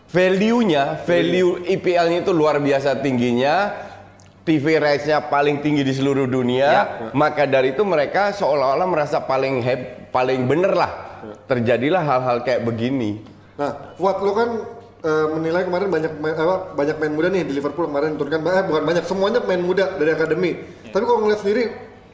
[0.06, 3.88] value-nya, value IPL-nya itu luar biasa tingginya.
[4.42, 6.82] TV rights-nya paling tinggi di seluruh dunia, Ya.
[7.12, 9.80] maka dari itu mereka seolah-olah merasa paling heb,
[10.10, 10.92] paling bener lah.
[11.46, 13.22] Terjadilah hal-hal kayak begini.
[13.52, 14.48] Nah, Fuad lo kan
[15.02, 18.64] eh, menilai kemarin banyak main, apa, banyak main muda nih di Liverpool kemarin turunkan eh,
[18.64, 20.56] bukan banyak semuanya main muda dari akademi.
[20.88, 21.64] Tapi kalau ngeliat sendiri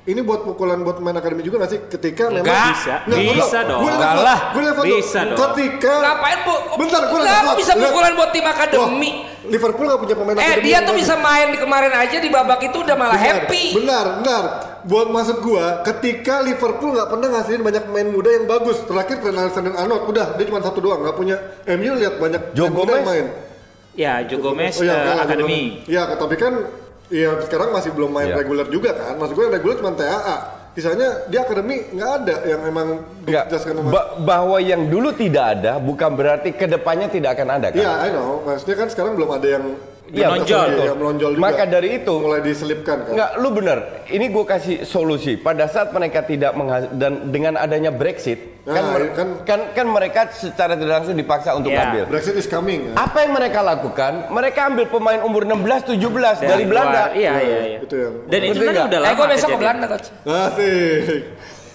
[0.09, 2.49] ini buat pukulan buat main akademi juga nggak sih ketika memang.
[2.73, 3.81] Bisa, Nggak, bisa dong.
[3.85, 4.39] Enggak Fuad, lah.
[4.57, 5.37] liat, Fuad, Bisa dong.
[5.37, 6.55] Ketika Ngapain bu?
[6.81, 9.11] Bentar, Kenapa Fuad, bisa pukulan buat tim akademi?
[9.13, 12.29] Wah, Liverpool nggak punya pemain Eh akademi dia tuh bisa main di kemarin aja di
[12.33, 13.65] babak itu udah malah Benar, happy.
[13.77, 14.45] Benar, benar.
[14.89, 18.81] Buat maksud gua, ketika Liverpool nggak pernah ngasihin banyak pemain muda yang bagus.
[18.83, 21.37] Terakhir Trent Alexander-Arnold, udah dia cuma satu doang, nggak punya.
[21.69, 23.05] MU lihat banyak Joe Gomez?
[23.05, 23.27] main.
[23.93, 25.61] Ya, Joe Gomez Oh, iya, eh, kalah, akademi.
[25.85, 26.55] Iya, tapi kan
[27.09, 28.37] Iya sekarang masih belum main Iya.
[28.37, 29.17] reguler juga kan.
[29.17, 30.37] Maksud gue yang reguler cuma TAA.
[30.77, 32.89] Sisanya dia akademi nggak ada yang emang
[33.25, 37.81] dijelaskan ba- bahwa yang dulu tidak ada bukan berarti ke depannya tidak akan ada kan?
[37.81, 38.45] Iya, I know.
[38.45, 39.65] Maksudnya kan sekarang belum ada yang
[40.09, 40.69] Iya, Menonjol.
[40.75, 41.43] Iya, melonjol juga.
[41.43, 43.13] Maka dari itu mulai diselipkan kan.
[43.13, 43.79] Enggak, lu bener.
[44.07, 45.37] Ini gue kasih solusi.
[45.37, 49.87] Pada saat mereka tidak menghasil dan dengan adanya Brexit, Nah, kan, mer- kan- kan kan
[49.87, 51.85] mereka secara tidak langsung dipaksa untuk Iya.
[51.85, 52.05] ambil.
[52.09, 52.89] Brexit is coming.
[52.89, 52.95] Kan?
[52.99, 54.13] Apa yang mereka lakukan?
[54.29, 56.73] Mereka ambil pemain umur 16, 17 dari luar.
[56.89, 57.03] Belanda.
[57.13, 57.79] Iya, iya, iya.
[57.79, 59.57] Itu yang- Dan itu kan udah Eh lama gue besok ke.
[59.57, 60.09] Belanda coach.
[60.25, 61.21] Asik.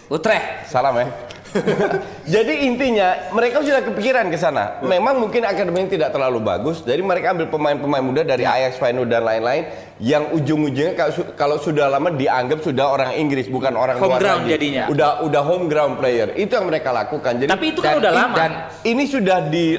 [0.08, 0.46] Utrecht.
[0.68, 1.08] Salam ya.
[2.26, 4.80] Jadi intinya mereka sudah kepikiran ke sana.
[4.82, 6.82] Memang mungkin akademi tidak terlalu bagus.
[6.82, 9.64] Jadi mereka ambil pemain-pemain muda dari Ajax, Feyenoord dan lain-lain
[10.00, 14.20] yang ujung-ujungnya kalau, su- kalau sudah lama dianggap sudah orang Inggris bukan orang Home luar
[14.20, 14.52] ground lagi.
[14.52, 14.84] jadinya.
[14.88, 16.34] Udah udah home ground player.
[16.34, 17.34] Itu yang mereka lakukan.
[17.38, 18.36] Jadi Tapi itu kan Dan- udah lama.
[18.36, 18.52] dan
[18.84, 19.78] ini sudah di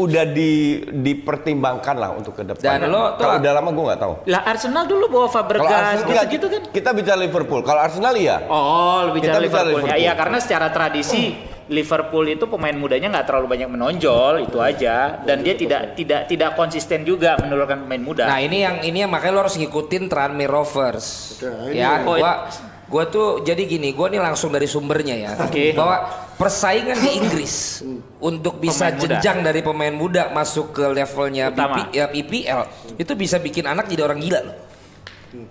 [0.00, 2.80] udah di dipertimbangkan lah untuk ke depan.
[2.80, 4.14] Dan lo tuh- kalau udah lama gue nggak tahu.
[4.24, 6.62] lah Arsenal dulu bawa Fabregas gitu, gitu kan.
[6.72, 7.60] Kita bicara Liverpool.
[7.60, 8.40] Kalau Arsenal iya.
[8.48, 9.86] Oh, lebih Kita bicara bicara Liverpool.
[9.86, 10.02] Liverpool.
[10.02, 11.22] Iya, karena secara tradisi
[11.70, 16.58] Liverpool itu pemain mudanya nggak terlalu banyak menonjol itu aja dan dia tidak tidak tidak
[16.58, 18.26] konsisten juga menurunkan pemain muda.
[18.26, 21.38] Nah ini yang ini yang makanya lo harus ngikutin Tranmere Rovers.
[21.38, 22.50] Oke, ini ya, gua
[22.90, 25.30] gua tuh jadi gini, gua nih langsung dari sumbernya ya.
[25.38, 25.72] Oke.
[25.72, 26.02] Bahwa
[26.34, 27.86] persaingan di Inggris
[28.18, 29.02] untuk bisa Pemain muda.
[29.16, 31.54] jenjang dari pemain muda masuk ke levelnya.
[31.54, 32.60] BP, ya, IPL
[32.98, 34.56] itu bisa bikin anak jadi orang gila loh.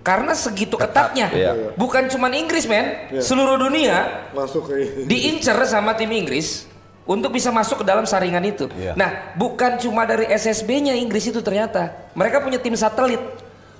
[0.04, 1.72] Karena segitu ketatnya, iya.
[1.72, 3.24] bukan cuman Inggris men, Iya.
[3.24, 6.68] seluruh dunia Masuk ke diincer sama tim Inggris
[7.08, 8.68] untuk bisa masuk ke dalam saringan itu.
[8.76, 8.92] Iya.
[8.92, 12.12] Nah, bukan cuma dari SSB-nya Inggris itu ternyata.
[12.12, 13.24] Mereka punya tim satelit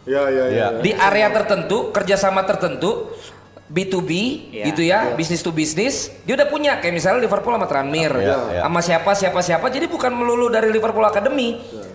[0.09, 0.49] Ya, ya, ya.
[0.49, 0.67] Iya.
[0.81, 3.13] di area tertentu, kerjasama tertentu.
[3.71, 4.11] B2B
[4.51, 4.65] Iya.
[4.67, 6.11] gitu ya, bisnis to bisnis.
[6.27, 8.61] Dia udah punya kayak misalnya Liverpool sama Tranmere, Iya, iya.
[8.67, 9.67] sama siapa siapa siapa.
[9.71, 11.55] Jadi bukan melulu dari Liverpool Academy,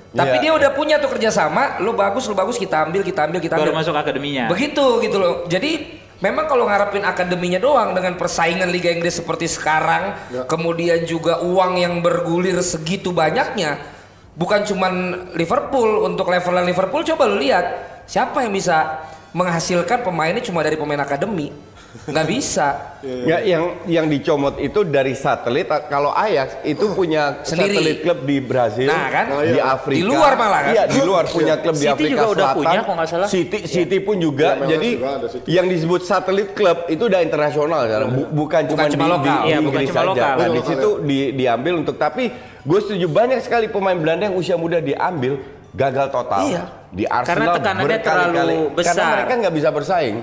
[0.10, 0.42] tapi Iya.
[0.42, 1.84] dia udah punya tuh kerjasama.
[1.84, 3.84] Lu bagus, lu bagus kita ambil, kita ambil, kita Baru ambil.
[3.84, 4.48] masuk akademinya.
[4.48, 5.44] Begitu gitu loh.
[5.52, 10.16] Jadi memang kalau ngarepin akademinya doang dengan persaingan Liga Inggris seperti sekarang,
[10.48, 13.84] kemudian juga uang yang bergulir segitu banyaknya,
[14.32, 14.94] bukan cuman
[15.36, 17.66] Liverpool untuk levelan Liverpool coba lu lihat
[18.08, 19.04] siapa yang bisa
[19.36, 21.52] menghasilkan pemainnya cuma dari pemain akademi?
[21.96, 23.00] Nggak bisa.
[23.00, 25.64] Ya, yang yang dicomot itu dari satelit.
[25.88, 27.72] Kalau Ajax itu punya Sendiri.
[27.72, 29.26] satelit klub di Brazil, Nah, kan?
[29.42, 30.74] di Afrika, Di luar malah, kan?
[30.76, 32.60] Iya, di luar punya klub di City Afrika juga udah Selatan.
[32.60, 33.28] punya, kalau nggak salah.
[33.28, 34.50] City, City pun juga.
[34.58, 35.12] Ya, Jadi juga
[35.48, 39.24] yang disebut satelit klub itu udah internasional sekarang, Bu- bukan cuma cuma di, lokal.
[39.24, 40.10] di Iya, bukan Inggris cuma saja.
[40.12, 40.34] lokal.
[40.36, 42.24] Nah, di situ di, diambil untuk tapi
[42.60, 45.40] gue setuju banyak sekali pemain Belanda yang usia muda diambil
[45.76, 46.42] gagal total.
[46.48, 46.64] Iya.
[46.96, 49.12] Di Arsenal Karena tekanannya terlalu Karena besar.
[49.20, 50.18] mereka nggak bisa bersaing.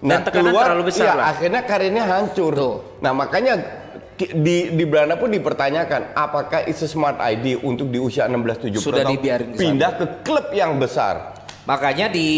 [0.00, 1.24] Dan tekanan terlalu besar iya, lah.
[1.28, 2.52] akhirnya karirnya hancur.
[2.56, 2.76] Tuh.
[3.04, 3.54] Nah makanya
[4.16, 9.04] di di Belanda pun dipertanyakan apakah it's a smart idea untuk di usia 16-17 Sudah
[9.04, 11.36] tahun dibiarin pindah ke klub yang besar.
[11.68, 12.28] Makanya di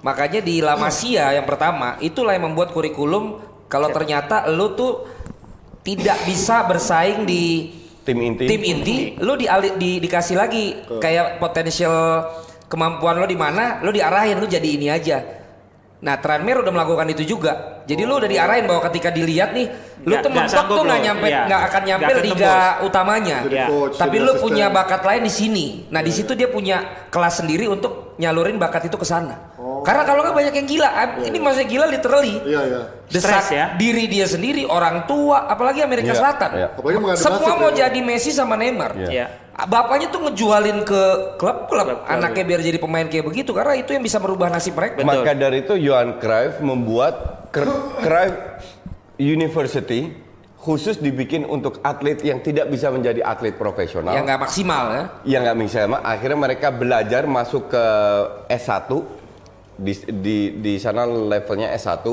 [0.00, 5.08] makanya di La Masia yang pertama itulah yang membuat kurikulum kalau ternyata lu tuh
[5.80, 8.44] tidak bisa bersaing di Tim inti.
[8.48, 12.24] tim inti, lu di, di- dikasih lagi kayak potensial
[12.66, 15.39] kemampuan lo di mana, lu diarahin lu jadi ini aja.
[16.00, 17.84] Nah, Tranmere udah melakukan itu juga.
[17.84, 19.68] Jadi lu udah diarahin bahwa ketika dilihat nih,
[20.00, 21.04] lu Nggak- tuh nggak mentok tuh nggak lo.
[21.04, 21.40] nyampe Iya.
[21.44, 22.86] nggak akan nyampe Nggak akan liga tembus.
[22.88, 23.38] utamanya.
[23.44, 23.66] Iya.
[23.68, 24.44] coach, Tapi lu asisten.
[24.48, 25.66] punya bakat lain di sini.
[25.88, 26.76] Nah, di situ dia punya
[27.08, 29.52] kelas sendiri untuk nyalurin bakat itu ke sana.
[29.80, 32.36] Karena kalau nggak banyak yang gila, ah, ini maksudnya gila literally.
[32.44, 32.80] Iya, iya.
[33.06, 33.64] Desak Stres ya.
[33.76, 36.50] diri dia sendiri, orang tua, apalagi Amerika Iya, Selatan.
[36.54, 36.68] iya.
[36.70, 37.88] Apalagi Semua mau ya.
[37.88, 38.92] jadi Messi sama Neymar.
[38.96, 39.49] Iya.
[39.66, 41.02] Bapaknya tuh ngejualin ke
[41.36, 45.02] klub-klub anaknya biar jadi pemain kayak begitu karena itu yang bisa merubah nasib mereka.
[45.02, 45.10] Betul.
[45.10, 48.34] Maka dari itu Johan Cruyff membuat Cr- Cruyff
[49.20, 54.12] University khusus dibikin untuk atlet yang tidak bisa menjadi atlet profesional.
[54.12, 55.04] Yang nggak maksimal ya.
[55.24, 57.84] yang nggak bisa emang akhirnya mereka belajar masuk ke
[58.52, 58.88] S1
[59.80, 62.04] di di di sana levelnya S1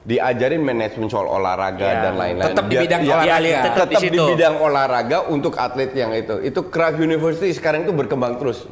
[0.00, 2.00] diajarin manajemen soal olahraga Ya.
[2.02, 2.48] dan lain-lain.
[2.48, 3.58] Tetap di bidang ya, olahraga.
[3.62, 6.40] tetap Tetap, di di, bidang olahraga untuk atlet yang itu.
[6.40, 8.64] Itu Craft University sekarang itu berkembang terus.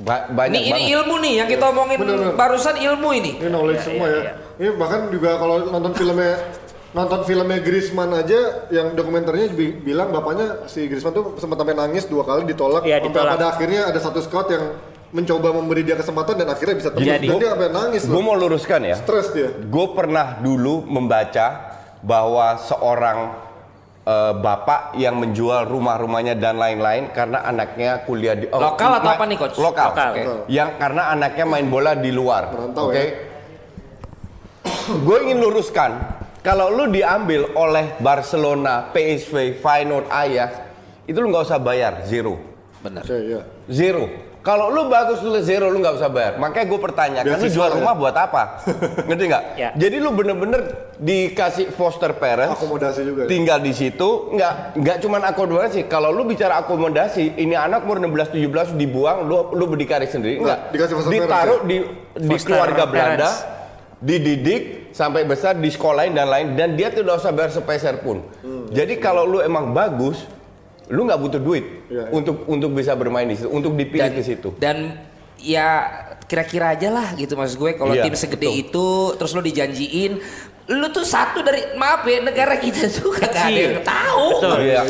[0.00, 2.32] Ba- banyak Ini, ini ilmu nih yang kita omongin Bener-bener.
[2.32, 3.32] barusan ilmu ini.
[3.36, 4.20] Ini knowledge semua ya.
[4.56, 6.32] Ini bahkan juga kalau nonton filmnya
[6.90, 12.04] nonton filmnya Griezmann aja yang dokumenternya bi- bilang bapaknya si Griezmann tuh sempat sampai nangis
[12.04, 12.82] dua kali ditolak.
[12.82, 13.30] Iya, Sampai ditolak.
[13.30, 14.64] pada akhirnya ada satu scout yang
[15.10, 17.26] mencoba memberi dia kesempatan dan akhirnya bisa tembus Jadi.
[17.26, 18.96] dan dia sampai nangis Gue mau luruskan ya.
[18.98, 19.50] Stres dia.
[19.50, 21.46] Gue pernah dulu membaca
[22.00, 23.18] bahwa seorang
[24.06, 29.24] eh, bapak yang menjual rumah-rumahnya dan lain-lain karena anaknya kuliah di oh, Lokal atau apa
[29.26, 29.58] nih, Coach?
[29.58, 29.88] Lokal.
[29.90, 30.10] Lokal.
[30.14, 30.22] Oke.
[30.46, 32.54] Yang karena anaknya main bola di luar.
[32.54, 32.94] Oke.
[32.94, 33.04] ya.
[35.06, 35.90] Gue ingin luruskan
[36.40, 40.50] kalau lu diambil oleh Barcelona, PSV, Feyenoord, Ajax,
[41.04, 42.38] itu lu nggak usah bayar zero.
[42.80, 43.04] Benar.
[43.04, 43.42] Iya.
[43.68, 44.29] Zero.
[44.40, 46.32] Kalau lu bagus lu zero lu nggak usah bayar.
[46.40, 47.76] Makanya gue pertanyakan lu jual ya?
[47.76, 48.64] rumah buat apa?
[49.08, 49.44] Ngerti nggak?
[49.60, 49.68] Ya.
[49.76, 50.60] Jadi lu bener-bener
[50.96, 53.28] dikasih foster parents, Akomodasi juga ya?
[53.28, 55.84] tinggal di situ, nggak nggak cuman akomodasi.
[55.92, 58.32] Kalau lu bicara akomodasi, ini anak umur 16
[58.74, 60.72] 17 dibuang, lu lu berdikari sendiri, Nggak, enggak.
[60.72, 61.76] dikasih foster Ditaruh parents di
[62.16, 63.30] di Foster keluarga Belanda,
[64.00, 64.62] dididik
[64.96, 68.24] sampai besar di sekolahin dan lain dan dia tidak usah bayar sepeser pun.
[68.40, 70.24] Hmm, Jadi kalau lu emang bagus,
[70.90, 72.10] lu nggak butuh duit Iya, iya.
[72.10, 74.48] untuk untuk bisa bermain di situ, untuk dipilih Dan, ke situ.
[74.58, 74.76] dan
[75.38, 75.68] ya
[76.22, 80.18] kira-kira aja lah gitu maksud gue kalau Iya, tim segede itu terus lo dijanjiin
[80.70, 84.58] lu tuh satu dari maaf ya negara kita tuh kagak ada yang tahu Betul.
[84.62, 84.80] Iya.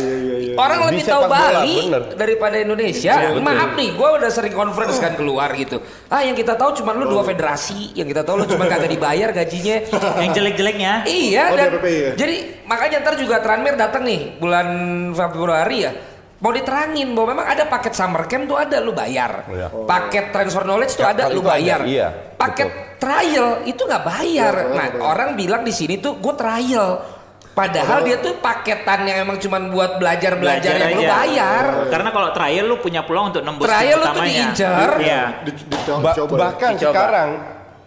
[0.60, 2.02] Orang lebih tahu bola, Bali bener.
[2.14, 3.14] daripada Indonesia.
[3.34, 5.80] Maaf nih, gue udah sering conference kan keluar gitu.
[6.06, 9.30] Ah yang kita tahu cuma lu dua federasi, yang kita tahu lu cuma kagak dibayar
[9.30, 9.76] gajinya.
[10.20, 10.92] Yang jelek-jeleknya.
[11.04, 12.10] Iya Oh, dan ya?
[12.12, 14.66] jadi makanya ntar juga Tranmere datang nih bulan
[15.10, 15.92] Februari ya.
[16.38, 19.44] Mau diterangin bahwa memang ada paket summer camp tuh ada lu bayar.
[19.46, 19.68] Iya.
[19.84, 21.80] Paket transfer knowledge tuh Ya, ada lu itu ada, bayar.
[21.84, 24.54] iya, Paket trial itu nggak bayar.
[24.56, 25.04] Iya, Nah, bayar.
[25.06, 27.19] orang bilang di sini tuh gue trial.
[27.60, 31.64] Padahal dia tuh paketan yang emang cuma buat belajar-belajar yang lu bayar.
[31.92, 34.88] Karena kalau trial lu punya peluang untuk nembus Trial lu tuh diincar.
[34.96, 35.22] Iya.
[35.44, 36.88] Di, di, di, Ba- coba bahkan Dicoba.
[36.88, 37.30] sekarang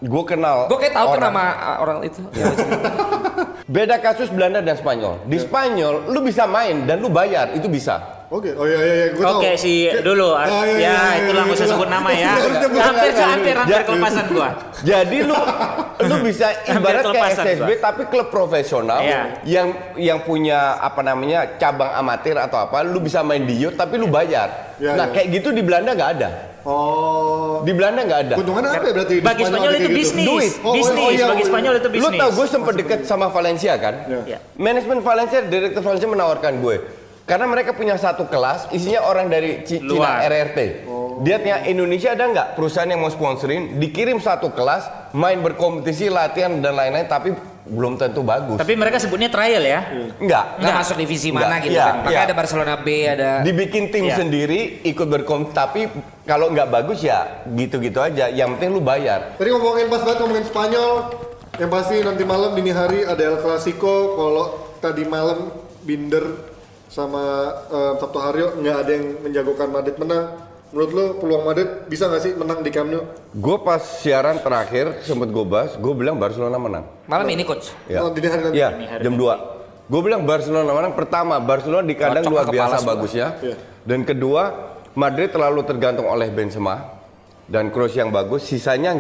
[0.04, 1.34] gue kenal Gue kayak tahu tuh orang.
[1.34, 2.22] nama uh, orang itu.
[3.74, 5.24] Beda kasus Belanda dan Spanyol.
[5.26, 8.23] Di Spanyol lu bisa main dan lu bayar, itu bisa.
[8.34, 9.38] Oke, oh iya iya iya, gue tahu.
[9.46, 11.74] Oke si Kayak- dulu, Ah, iya, iya, ya iya, itulah iya, nggak usah iya.
[11.78, 12.32] sebut nama ya.
[12.34, 13.14] Hampir hampir
[13.54, 14.50] hampir Jadi- kelepasan gua.
[14.82, 15.36] Jadi lu
[16.04, 17.80] lu bisa ibarat kayak SSB Pak.
[17.80, 19.22] tapi klub profesional Iya.
[19.46, 19.68] yang
[20.02, 24.10] yang punya apa namanya cabang amatir atau apa, lu bisa main di youth tapi lu
[24.10, 24.74] bayar.
[24.82, 25.14] Iya, nah iya.
[25.14, 26.30] kayak gitu di Belanda nggak ada.
[26.66, 27.62] Oh.
[27.62, 28.36] Di Belanda nggak ada.
[28.40, 29.16] Keuntungannya apa ya berarti?
[29.22, 30.00] Bagi Spanyol ada itu gitu?
[30.00, 30.26] bisnis.
[30.26, 30.54] Duit.
[30.58, 31.04] Oh, oh, bisnis.
[31.06, 32.20] oh, iya, Bagi oh, Spanyol itu Lu bisnis.
[32.24, 33.96] tau gue sempat deket sama Valencia kan?
[34.26, 34.40] Ya.
[34.58, 37.03] Manajemen Valencia, direktur Valencia menawarkan gue.
[37.24, 40.28] Karena mereka punya satu kelas, isinya orang dari C- Cina Luar.
[40.28, 40.60] RRT.
[41.24, 43.80] Dia tanya Indonesia ada nggak perusahaan yang mau sponsorin?
[43.80, 47.32] Dikirim satu kelas, main berkompetisi, latihan dan lain-lain, tapi
[47.64, 48.60] belum tentu bagus.
[48.60, 49.88] Tapi mereka sebutnya trial ya.
[50.20, 50.60] Enggak.
[50.60, 51.96] Nggak masuk divisi Nggak, mana gitu iya, kan.
[51.96, 52.28] Makanya iya.
[52.28, 54.16] ada Barcelona B, ada Dibikin tim Iya.
[54.20, 55.82] sendiri, ikut berkompetisi, tapi
[56.28, 58.28] kalau nggak bagus ya gitu-gitu aja.
[58.28, 59.40] Yang penting lu bayar.
[59.40, 60.92] Tadi ngomongin pas banget ngomongin Spanyol,
[61.56, 64.12] yang pasti nanti malam dini hari ada El Clasico.
[64.12, 64.46] Kalau
[64.84, 65.56] tadi malam
[65.88, 66.52] Binder
[66.94, 67.24] sama
[67.74, 70.26] eh, Sabtu Haryo nggak ada yang menjagokan Madrid menang.
[70.74, 73.06] Menurut lo peluang Madrid bisa nggak sih menang di Camp Nou?
[73.34, 76.86] Gue pas siaran terakhir sempet gue bahas, gue bilang Barcelona menang.
[77.06, 77.74] malam ini coach.
[77.86, 78.02] Ya.
[78.02, 78.58] Oh, dini hari nanti.
[78.58, 78.70] Iya,
[79.02, 79.90] jam 2.
[79.90, 82.90] Gue bilang Barcelona menang pertama, Barcelona di kandang luar biasa semua.
[82.90, 83.28] bagusnya.
[83.42, 83.56] Iya.
[83.86, 84.44] Dan kedua,
[84.98, 86.90] Madrid terlalu tergantung oleh Benzema
[87.46, 88.42] dan Kroos yang bagus.
[88.50, 88.98] Sisanya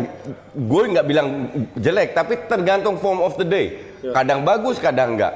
[0.53, 1.27] gue nggak bilang
[1.73, 3.97] jelek, tapi tergantung form of the day.
[4.13, 5.33] Kadang bagus, kadang enggak.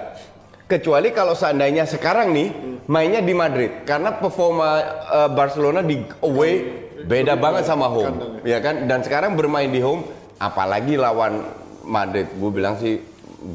[0.68, 2.48] Kecuali kalau seandainya sekarang nih
[2.86, 6.54] mainnya di Madrid, karena performa eh, Barcelona di away
[7.02, 8.84] beda banget sama home, ya kan?
[8.84, 10.04] Dan sekarang bermain di home,
[10.36, 11.40] apalagi lawan
[11.82, 13.00] Madrid, gue bilang sih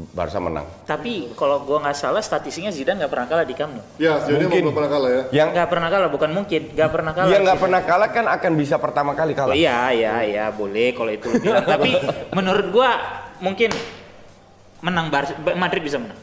[0.09, 0.65] Barca menang.
[0.89, 3.83] Tapi kalau gua nggak salah statistiknya Zidane nggak pernah kalah di Camp Nou.
[3.99, 4.63] Ya, ini Mungkin.
[4.63, 5.21] belum pernah kalah ya.
[5.35, 7.29] Yang Nggak pernah kalah, bukan mungkin, nggak pernah kalah.
[7.29, 9.53] yang nggak pernah kalah kan akan bisa pertama kali Oh, kalah.
[9.53, 11.29] iya, iya, iya, boleh kalau itu.
[11.45, 11.99] Tapi
[12.37, 12.89] menurut gua
[13.37, 13.69] mungkin
[14.81, 16.17] menang Bar- Madrid bisa menang.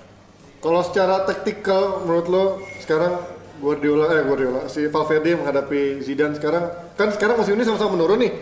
[0.61, 2.45] Kalau secara taktikal menurut lo
[2.79, 3.17] sekarang
[3.59, 8.33] Guardiola eh Guardiola si Valverde menghadapi Zidane sekarang kan sekarang musim ini sama-sama menurun nih.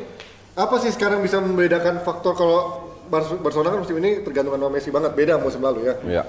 [0.54, 2.58] Apa sih sekarang bisa membedakan faktor kalau
[3.06, 5.94] Bar- Barcelona kan musim ini tergantung sama Messi banget beda musim lalu ya.
[6.02, 6.22] Iya.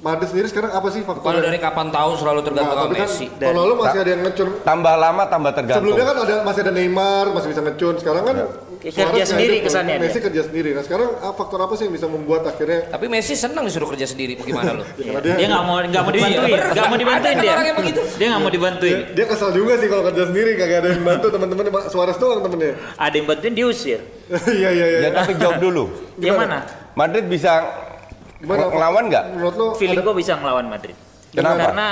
[0.00, 1.28] Madrid sendiri sekarang apa sih faktor?
[1.28, 3.26] Kalau dari kapan tahu selalu tergantung Nah, sama kan Messi.
[3.30, 4.48] tahun lalu masih ada yang ngecun.
[4.60, 5.78] Tambah lama tambah tergantung.
[5.78, 7.94] Sebelumnya kan ada masih ada Neymar masih bisa ngecun.
[8.02, 10.24] Sekarang kan Kerja Nggak sendiri ada, kesannya Messi dia.
[10.24, 10.68] kerja sendiri.
[10.72, 14.08] Nah sekarang ah, faktor apa sih yang bisa membuat akhirnya Tapi Messi senang disuruh kerja
[14.08, 14.40] sendiri.
[14.40, 14.84] Gimana lu?
[14.96, 16.72] karena Dia nggak mau nggak mau dibantuin, Iya, bener.
[16.72, 17.52] nggak mau dibantuin dia.
[17.52, 18.00] orang yang begitu.
[18.16, 18.96] Dia nggak mau dibantuin.
[18.96, 22.40] dia, dia kesal juga sih kalau kerja sendiri kagak ada yang bantu teman-teman Suarez doang
[22.40, 22.72] temennya.
[22.96, 24.00] Ada yang bantuin diusir.
[24.30, 24.98] Iya iya iya.
[25.04, 25.84] Ya tapi jawab dulu.
[26.16, 26.58] Yang mana?
[26.94, 27.52] Madrid bisa
[28.38, 28.70] Gimana?
[28.70, 29.24] ngelawan nggak?
[29.34, 30.96] Menurut lo Feeling gue bisa ngelawan Madrid.
[31.30, 31.58] Kenapa?
[31.68, 31.88] Karena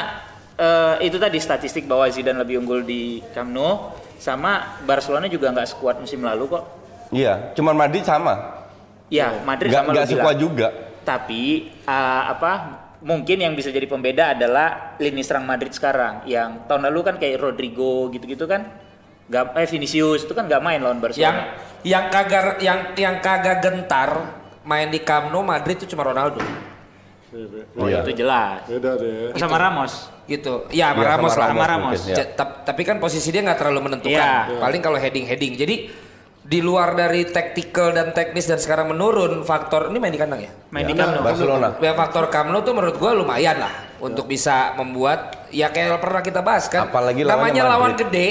[0.56, 5.68] eh, itu tadi statistik bahwa Zidane lebih unggul di Camp Nou sama Barcelona juga nggak
[5.68, 6.77] sekuat musim lalu kok.
[7.08, 8.34] Iya, cuman Madrid sama.
[9.08, 10.38] Ya, Madrid Nggak sama sekuat bilang.
[10.38, 10.66] juga.
[11.02, 11.42] Tapi
[11.80, 12.52] eh, apa?
[12.98, 16.26] Mungkin yang bisa jadi pembeda adalah lini serang Madrid sekarang.
[16.26, 18.66] Yang tahun lalu kan kayak Rodrigo gitu-gitu kan.
[19.28, 21.44] Gak, eh Vinicius itu kan nggak main lawan Yang Barcelona.
[21.84, 24.10] yang kagak yang yang kagak gentar
[24.62, 26.40] main di Camp Nou Madrid itu cuma Ronaldo.
[27.76, 28.00] Oh, Iya.
[28.02, 28.64] itu jelas.
[28.64, 29.36] beda deh.
[29.36, 30.08] Sama Ramos.
[30.24, 30.64] gitu.
[30.68, 31.68] Ya, sama Iya, Ramos sama lah.
[31.70, 32.24] Ramos mungkin, ya.
[32.64, 34.16] Tapi kan posisi dia nggak terlalu menentukan.
[34.16, 34.58] Iya.
[34.58, 35.52] Paling kalau heading-heading.
[35.54, 35.76] Jadi
[36.48, 40.48] di luar dari tactical dan teknis dan sekarang menurun faktor ini main di kandang ya.
[40.72, 41.24] Main di Ya, Camp Nou.
[41.28, 41.68] Barcelona.
[41.76, 43.68] Ya faktor Camp Nou tuh menurut gua lumayan lah
[44.00, 46.88] untuk bisa membuat ya kayak pernah kita bahas kan.
[46.88, 48.08] Apalagi lawannya namanya lawan Madrid.
[48.08, 48.26] gede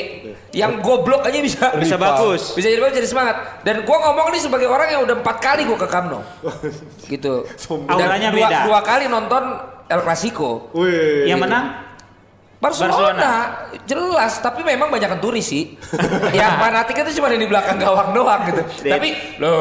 [0.50, 2.58] yang goblok aja bisa Bisa bagus.
[2.58, 3.36] bisa jadi bagus jadi semangat.
[3.62, 6.22] Dan gua ngomong ini sebagai orang yang udah empat kali gua ke Camp Nou.
[7.14, 7.46] gitu.
[7.86, 8.58] Dan Auranya dua, beda.
[8.66, 9.44] dua kali nonton
[9.86, 10.74] El Clasico.
[10.74, 11.30] Wih.
[11.30, 11.66] Yang menang
[12.58, 13.34] Barcelona, Barcelona.
[13.86, 15.78] jelas, tapi memang banyak turis sih.
[16.34, 18.62] yang fanatik itu cuma di belakang gawang doang gitu.
[18.84, 19.54] Tapi lo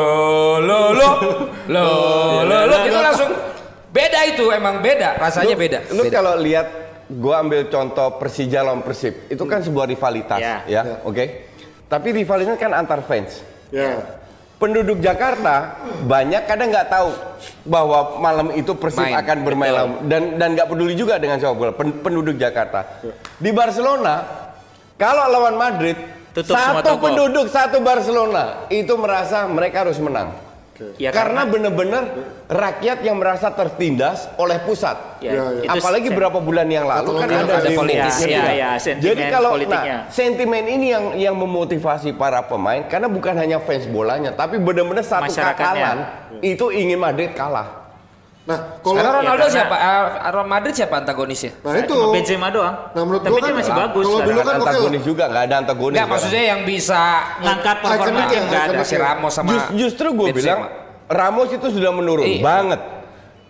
[0.59, 1.09] lo lo
[1.69, 1.85] lo
[2.49, 3.31] lo lo itu langsung
[3.87, 5.79] beda itu emang beda rasanya Lu- beda.
[5.93, 6.15] Lu Beda.
[6.15, 6.67] kalau lihat
[7.07, 10.65] gua ambil contoh Persija lawan Persib, itu kan sebuah rivalitas, Ya.
[10.67, 11.25] ya, oke.
[11.87, 13.45] Tapi rivalitas kan antar fans.
[13.69, 14.16] Ya.
[14.57, 15.77] Penduduk Jakarta
[16.09, 17.13] banyak kadang nggak tahu
[17.69, 20.09] bahwa malam itu Persib Main, akan bermain betul.
[20.09, 23.05] dan dan nggak peduli juga dengan sepak bola pen- penduduk Jakarta.
[23.37, 24.25] Di Barcelona
[24.97, 25.97] kalau lawan Madrid
[26.33, 30.33] Tutup satu penduduk satu Barcelona itu merasa mereka harus menang.
[30.97, 32.05] Ya, karena benar-benar
[32.47, 34.97] rakyat yang merasa tertindas oleh pusat.
[35.19, 35.69] Ya, Ya, ya.
[35.73, 37.81] Apalagi sen- beberapa bulan yang lalu kan Ada ada, demo.
[37.81, 38.27] politisnya.
[38.27, 38.53] Ya, Gitu.
[38.53, 39.97] ya, sentimen Jadi kalau politiknya.
[39.97, 45.01] nah, sentimen ini yang yang memotivasi para pemain karena bukan hanya fans bolanya, tapi benar-benar
[45.01, 45.57] satu Masyarakatnya.
[45.57, 45.99] kakalan
[46.41, 47.86] itu ingin Madrid kalah.
[48.47, 49.75] Nah, kalau Karena Ronaldo Ya, siapa?
[49.75, 51.51] Ah, Real Madrid siapa antagonisnya?
[51.61, 51.91] Nah itu.
[51.91, 52.75] Cuma Benzema doang.
[52.95, 54.05] Nah, menurut Tapi dia kan- masih Ah, bagus.
[54.07, 54.27] kalau kan?
[54.27, 55.83] dulu kan antagonis juga, nggak ada antagonis.
[55.91, 56.23] Enggak, sekarang.
[56.23, 57.01] maksudnya yang bisa
[57.37, 58.79] ngangkat performa ya, nggak ada.
[58.79, 60.61] Masih Ramos sama Jus- justru gue bilang
[61.07, 62.39] Ramos itu sudah menurun Iya.
[62.41, 62.81] banget.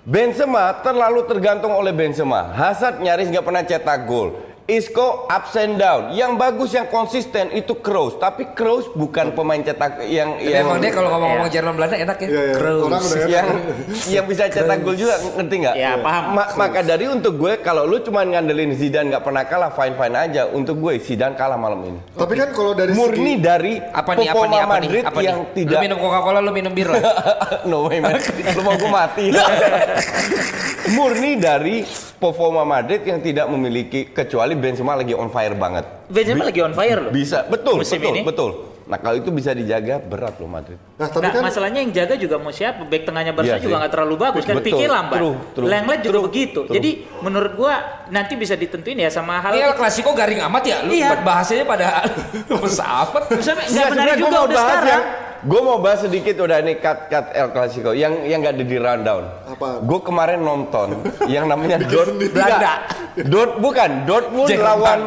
[0.03, 2.53] Benzema terlalu tergantung oleh Benzema.
[2.53, 4.39] Hazard nyaris nggak pernah cetak gol.
[4.67, 6.11] Isco ups and down.
[6.11, 10.83] Yang bagus yang konsisten itu Kroos, tapi Kroos bukan pemain cetak yang Tapi yang emang
[10.83, 12.27] dia kalau ngomong-ngomong Jerman Belanda enak ya.
[12.27, 12.55] Iya, iya.
[12.59, 12.83] Kroos.
[12.83, 13.31] Orang udah enak.
[13.31, 13.47] yang
[14.11, 15.75] yang bisa cetak gol juga ngerti nggak?
[15.79, 16.25] Ya, paham.
[16.35, 20.17] Ma- maka dari untuk gue kalau lu cuma ngandelin Zidane nggak pernah kalah fine fine
[20.19, 20.43] aja.
[20.51, 22.01] Untuk gue Zidane kalah malam ini.
[22.19, 25.21] Tapi kan kalau dari Murni segi dari Apa nih, apa nih, apa nih, Madrid apa
[25.23, 25.55] yang nih?
[25.63, 27.03] tidak Lu minum Coca-Cola, lu minum bir lah.
[27.71, 28.19] no way man.
[28.51, 29.27] Lu mau gue mati.
[30.99, 35.85] Murni dari performa Madrid yang tidak memiliki kecuali Benzema lagi on fire banget.
[36.07, 37.11] Benzema lagi on fire loh.
[37.11, 38.21] Bisa, betul, Musim betul, ini.
[38.23, 38.51] betul.
[38.87, 40.79] Nah kalau itu bisa dijaga berat loh Madrid.
[40.95, 42.87] Nah, tapi Nah, kan masalahnya yang jaga juga mau siapa?
[42.87, 43.81] Back tengahnya Iya Barca juga sih.
[43.83, 45.19] nggak terlalu bagus kan, Betul, Pique lambat.
[45.19, 45.67] true, true.
[45.67, 46.61] Lenglet juga True, begitu.
[46.63, 46.71] true.
[46.73, 47.75] Jadi menurut gua
[48.09, 50.77] nanti bisa ditentuin ya sama hal Ini El Clasico garing amat ya.
[50.81, 51.19] Lu Iya.
[51.19, 51.87] bahasanya pada
[52.63, 53.23] pesawat.
[53.37, 54.87] Sampai nggak Nggak, menarik juga udah bahas sekarang.
[54.87, 55.05] yang
[55.41, 58.77] gue mau bahas sedikit udah ini cut cut El Clasico yang yang nggak ada di
[58.77, 59.25] rundown.
[59.47, 59.81] Apa?
[59.81, 62.87] Gue kemarin nonton yang namanya Dort Belanda.
[63.19, 64.65] Dort bukan Dortmund Jerman.
[64.65, 65.01] lawan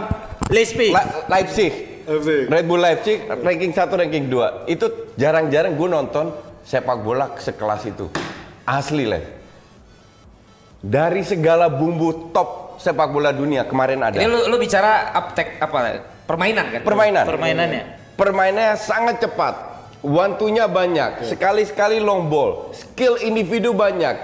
[0.48, 0.90] Leipzig.
[0.90, 1.74] Le- Leipzig.
[2.02, 2.30] FC.
[2.46, 8.10] Red Bull Leipzig ranking 1 ranking 2 itu jarang-jarang gue nonton sepak bola sekelas itu
[8.64, 9.22] asli lah
[10.80, 16.02] dari segala bumbu top sepak bola dunia kemarin ada Ini lu, lu bicara uptek apa?
[16.26, 16.82] Permainan kan?
[16.82, 17.84] permainan Permainannya.
[18.16, 19.54] permainannya sangat cepat
[20.02, 24.16] two-nya banyak sekali-sekali long ball skill individu banyak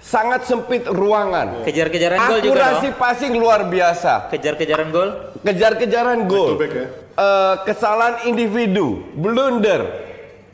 [0.00, 5.08] sangat sempit ruangan Kejar-kejaran gol juga akurasi passing luar biasa Kejar-kejaran gol.
[5.40, 6.86] kejar-kejaran gol, back ya?
[7.12, 9.84] Eh, kesalahan individu, blunder,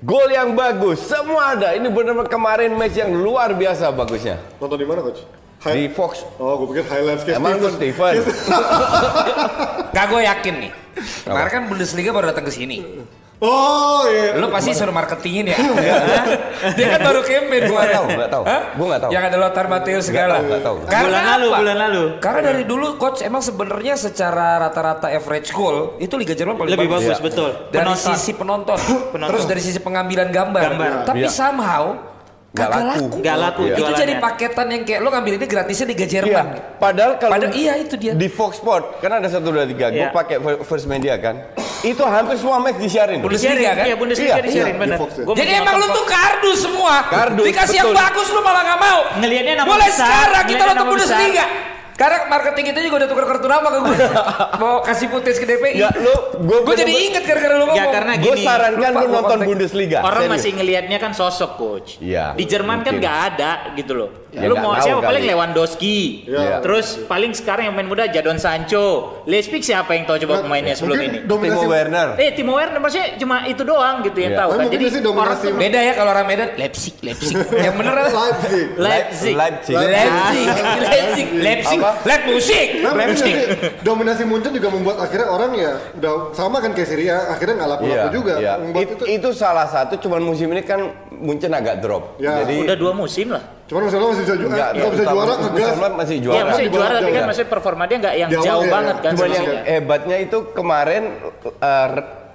[0.02, 1.74] gol yang bagus, semua ada.
[1.74, 5.22] Ini benar-benar kemarin match yang luar biasa bagusnya nonton di mana coach?
[5.62, 6.26] di Hi- Fox.
[6.38, 7.74] Oh, gue pikir highlights kayak Emang Steven.
[7.74, 8.14] Steven?
[9.90, 10.72] Gak gue yakin nih.
[11.22, 12.82] Kemarin kan Bundesliga baru datang ke sini.
[13.38, 14.32] Oh, iya.
[14.34, 15.56] Lu pasti suruh marketingin ya.
[16.76, 17.92] Dia kan baru campaign Gua nggak kemarin.
[17.92, 18.42] tahu, nggak tahu.
[18.42, 18.62] Hah?
[18.72, 19.10] Gua nggak tahu.
[19.12, 20.34] Yang ada Lothar Matthäus segala.
[20.34, 20.76] tahu, nggak tahu.
[20.86, 21.58] Karena bulan lalu, apa?
[21.58, 22.02] bulan lalu.
[22.18, 26.88] Karena dari dulu coach emang sebenarnya secara rata-rata average goal itu Liga Jerman paling Lebih
[26.88, 27.20] bagus, Iya.
[27.20, 27.50] betul.
[27.68, 28.08] Dari Penonton.
[28.10, 28.78] sisi penonton,
[29.12, 29.28] Penonton.
[29.28, 30.62] terus dari sisi pengambilan gambar.
[30.66, 30.90] Gambar.
[31.04, 31.28] Tapi Iya.
[31.28, 31.84] somehow
[32.48, 33.04] Nggak kagak laku.
[33.04, 33.16] laku.
[33.20, 33.68] Nggak laku Iya.
[33.68, 34.00] Itu jualannya.
[34.00, 36.10] jadi paketan yang kayak lo ngambil ini gratisnya Liga Iya.
[36.10, 36.46] Jerman.
[36.78, 38.12] Padahal kalau Padahal iya itu dia.
[38.12, 39.92] di Fox Sport kan ada satu dua tiga.
[39.92, 40.10] Gue Iya.
[40.10, 41.36] pakai First Media kan.
[41.86, 43.22] Itu hampir semua match disiarin.
[43.22, 43.84] Bundesliga kan?
[43.86, 45.24] Iya, Bundesliga Iya, disiarin iya, di Fox ya.
[45.24, 46.94] Jadi emang lu tuh kardus semua.
[47.06, 48.02] Kardus, Dikasih yang betul.
[48.02, 49.00] bagus lu malah nggak mau.
[49.22, 50.86] Ngelihatnya nama Mulai besar, sekarang kita nonton.
[50.90, 51.44] Bundesliga.
[51.96, 53.96] Karena marketing itu juga udah tukar kartu nama ke gue.
[54.62, 55.80] Mau kasih footage ke DPI.
[55.80, 57.80] Ya lu gue gue jadi inget gara-gara lu ngomong.
[57.80, 58.44] Ya karena gue gini.
[58.44, 59.38] sarankan Lupa lu gua nonton.
[59.48, 59.98] Bundesliga.
[60.04, 60.34] Orang serius.
[60.36, 61.96] masih ngelihatnya kan sosok coach.
[61.98, 63.00] Iya, Di Jerman kan mungkin.
[63.00, 64.10] nggak ada gitu loh.
[64.36, 65.08] Ya, Lu mau siapa kali.
[65.08, 66.28] paling Lewandowski.
[66.28, 66.60] Iya.
[66.60, 69.16] Terus paling sekarang yang main muda Jadon Sancho.
[69.24, 71.18] Leipzig siapa yang tahu coba pemainnya sebelum ini?
[71.24, 72.08] Dominasi, Timo Werner.
[72.20, 74.40] Eh Timo Werner maksudnya cuma itu doang gitu yang Iya.
[74.44, 74.66] tahu kan.
[74.68, 74.84] Jadi
[75.16, 77.32] orang Beda ya kalau orang Medan Leipzig, Leipzig.
[77.64, 78.10] yang bener kan?
[78.12, 78.66] Leipzig.
[78.76, 79.34] Leipzig.
[79.34, 79.74] Leipzig.
[79.76, 80.46] Leipzig,
[80.84, 82.02] Leipzig, Leipzig, Apa?
[82.02, 82.18] Nah,
[82.90, 83.22] mungkin Leipzig.
[83.22, 83.34] sih
[83.80, 88.08] dominasi Munchen juga membuat akhirnya orang ya udah sama kan kayak Syria akhirnya nggak laku-laku
[88.12, 88.52] juga iya.
[88.56, 90.80] membuat It- itu itu salah satu cuman musim ini kan
[91.12, 92.18] Munchen agak drop.
[92.18, 92.42] Ya.
[92.42, 93.42] Jadi Udah dua musim lah.
[93.66, 96.38] cuman misalnya masih bisa juara Enggak, bisa, bisa utama- juara ngegas masih Iya juara.
[96.46, 97.26] bawah juara tapi jauh kan ya.
[97.26, 99.62] maksudnya performa dia nggak yang awal jauh ya, banget kan Cuman yang sebenarnya.
[99.68, 101.02] hebatnya itu kemarin
[101.60, 101.88] eh,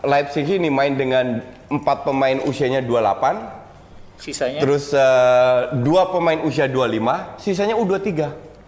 [0.04, 1.26] Leipzig ini main dengan
[1.70, 3.62] empat pemain usianya 28,
[4.18, 4.60] Sisanya.
[4.60, 7.00] terus eh, dua pemain usia 25,
[7.38, 8.12] sisanya U23.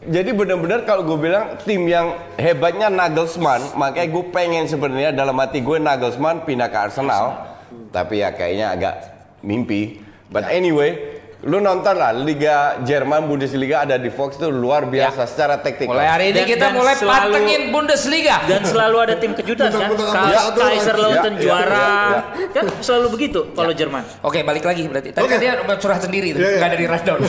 [0.03, 5.63] Jadi benar-benar kalau gue bilang tim yang hebatnya Nagelsmann, makanya gue pengen sebenarnya dalam hati
[5.63, 7.55] gue Nagelsmann pindah ke Arsenal,
[7.93, 8.95] tapi ya kayaknya agak
[9.39, 10.03] mimpi.
[10.33, 11.12] But anyway,
[11.43, 15.91] lu nonton lah Liga Jerman Bundesliga ada di Fox itu luar biasa secara taktikal.
[15.91, 18.35] Mulai hari ini Dan- kita dan mulai selalu- pantengin Bundesliga.
[18.45, 19.91] dan selalu ada tim kejutan kan.
[19.91, 20.05] Satu
[20.57, 20.95] Kaiser.
[20.95, 21.83] Lautern Ya, ya, juara.
[21.83, 24.03] ya, Kan selalu begitu kalau Jerman.
[24.21, 25.11] Oke, balik lagi berarti.
[25.11, 26.59] Tadi kan dia curhat sendiri tuh, Iya, iya.
[26.59, 27.19] nggak dari rundown.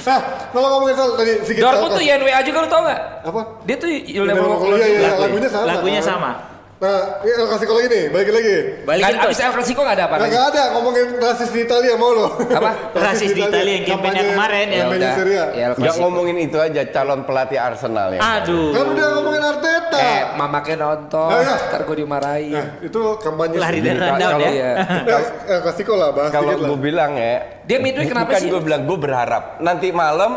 [0.00, 0.18] nah
[0.50, 3.00] kalau ngomongin soal tadi sedikit Dortmund tuh YNWA juga lu tau nggak?
[3.24, 6.08] apa Dia tuh Iya, level iya, iya, iya, lagunya sama Lagunya kan?
[6.10, 6.30] sama.
[6.78, 9.40] Nah ini kasih kalau lagi nih balik lagi Balikin Abis coach.
[9.40, 10.30] El Clasico nggak ada apa Nah, lagi?
[10.30, 12.70] nggak ada ngomongin rasis di Italia mau lo Apa?
[13.02, 14.78] Rasis di Italia yang kampanye kemarin ya.
[14.80, 15.98] kampanye Syria Ya El Nggak Clasico.
[16.00, 18.20] ngomongin itu aja calon pelatih Arsenal ya.
[18.22, 18.70] Aduh.
[18.70, 21.56] kan udah ngomongin Arteta Eh, mamaknya nonton, Oh, iya.
[21.66, 22.54] ntar gue dimarahin.
[22.54, 23.88] nah itu kampanye Lari sendiri.
[23.90, 24.50] dan rundown kalau- ya.
[24.52, 24.70] Iya.
[25.08, 28.28] Eh, eh, kasih lah bahas Kalau dikit lah gue bilang ya, Dia midweek bu- kenapa
[28.28, 28.48] bukan sih?
[28.48, 30.32] gue bilang, gue berharap nanti malam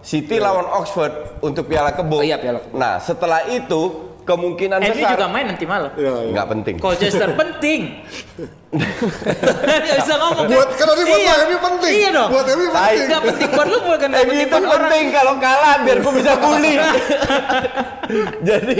[0.00, 2.18] City lawan Oxford untuk Piala Kebo.
[2.18, 2.74] Oh iya, Piala Kebo.
[2.74, 5.90] Nah setelah itu kemungkinan MU besar juga main nanti malam.
[5.94, 6.30] Iya, iya.
[6.32, 6.74] nggak penting.
[6.80, 7.80] Colchester penting.
[8.74, 10.50] Gak bisa ngomong.
[10.50, 11.34] buat kan tadi buat iya.
[11.46, 12.28] MU penting Iya dong.
[12.28, 14.82] buat MU penting Gak penting buat lu bukan gak MU penting itu buat orang.
[14.82, 16.74] penting kalau kalah biar gue bisa bully.
[18.48, 18.78] Jadi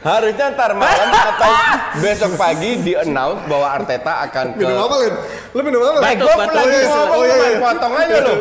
[0.00, 1.52] harusnya ntar malam atau
[2.00, 5.14] besok pagi di announce bahwa Arteta akan ke minum apa Lin?
[5.52, 7.58] lu minum apa Baik, gue lagi Oh, iya, ngomong, oh, iya, iya.
[7.60, 8.36] potong aja loh.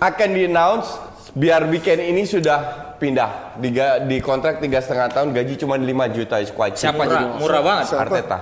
[0.00, 0.88] Akan di announce
[1.30, 2.58] biar weekend ini sudah
[2.96, 6.56] pindah di, ga- di kontrak tiga setengah tahun gaji cuma 5 juta cheap.
[6.74, 7.24] Siapa jadi?
[7.28, 7.84] Murah, murah banget.
[7.94, 8.38] Arteta.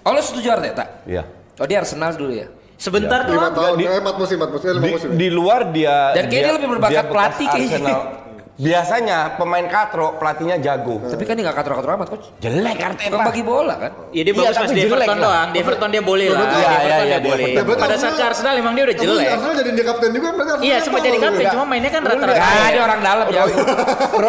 [0.00, 0.84] Oh lo setuju Arteta?
[1.04, 1.22] Iya.
[1.56, 2.46] Oh dia Arsenal dulu ya?
[2.78, 3.74] Sebentar lima doang.
[3.74, 5.08] tahun, di- eh, empat musim, empat musim, eh, lima Di, musim.
[5.12, 7.74] di luar dia Dan kayaknya dia lebih berbakat dia pelatih kayaknya.
[7.74, 8.00] Arsenal.
[8.58, 10.98] Biasanya pemain katro pelatihnya jago.
[11.00, 12.26] Tapi kan dia gak katro-katro amat coach.
[12.42, 13.14] Jelek Arteta.
[13.14, 13.90] Kan bagi bola kan?
[14.10, 15.22] Ya dia Iya, bagus pas tapi di Everton lah.
[15.22, 15.48] doang.
[15.48, 16.40] Di Everton dia boleh lah.
[16.40, 17.46] Iya, Di iya, Everton iya, dia di boleh.
[17.48, 19.26] Ya, Pada saat Arsenal- ke Arsenal emang dia udah jelek.
[19.30, 22.42] Arsenal jadi dia kapten juga Arsenal Iya, sempat jadi kapten, cuma mainnya kan rata-rata.
[22.42, 23.42] Ah dia orang dalam ya.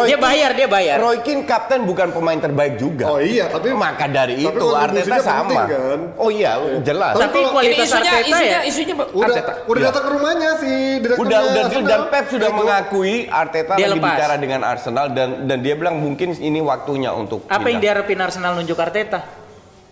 [0.06, 0.96] Dia bayar, dia bayar.
[1.00, 3.04] Roy Keane kapten bukan pemain terbaik juga.
[3.08, 5.66] Oh iya, tapi Maka dari itu Arteta sama.
[5.66, 6.00] kan?
[6.14, 7.18] Oh iya, jelas.
[7.18, 8.60] Tapi kualitas Arteta isunya, ya.
[8.62, 9.52] isunya udah Arteta.
[9.66, 9.88] udah Iya.
[9.90, 10.70] datang ke rumahnya si
[11.02, 14.18] direkturnya Udah udah dan Pep sudah mengakui Arteta Dia lepas.
[14.20, 18.04] Bicara dengan Arsenal dan dan dia bilang mungkin ini waktunya untuk Apa yang pindah.
[18.04, 19.40] diharapin Arsenal nunjuk Arteta?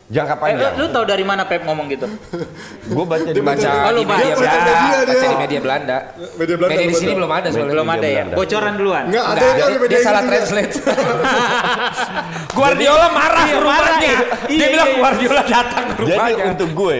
[0.06, 0.72] jangka Eh, panjang.
[0.74, 2.08] lu, lu tahu dari mana Pep ngomong gitu?
[2.88, 4.36] Gue baca di Baca Oh, lu di media baca.
[4.38, 5.04] Belanda, Media dia.
[5.04, 5.96] baca di media Belanda.
[6.16, 7.72] Media Belanda, Media di sini belum ada soalnya.
[7.72, 8.24] Belum ada ya.
[8.30, 9.04] Bocoran duluan.
[9.06, 10.72] Enggak, ada yang dia, media dia salah translate.
[12.56, 14.00] Guardiola marah ke marah, rumahnya.
[14.02, 14.18] iya.
[14.46, 14.98] Dia Iya, bilang iya.
[14.98, 16.44] Guardiola datang ke Jadi rumahnya.
[16.48, 16.98] untuk gue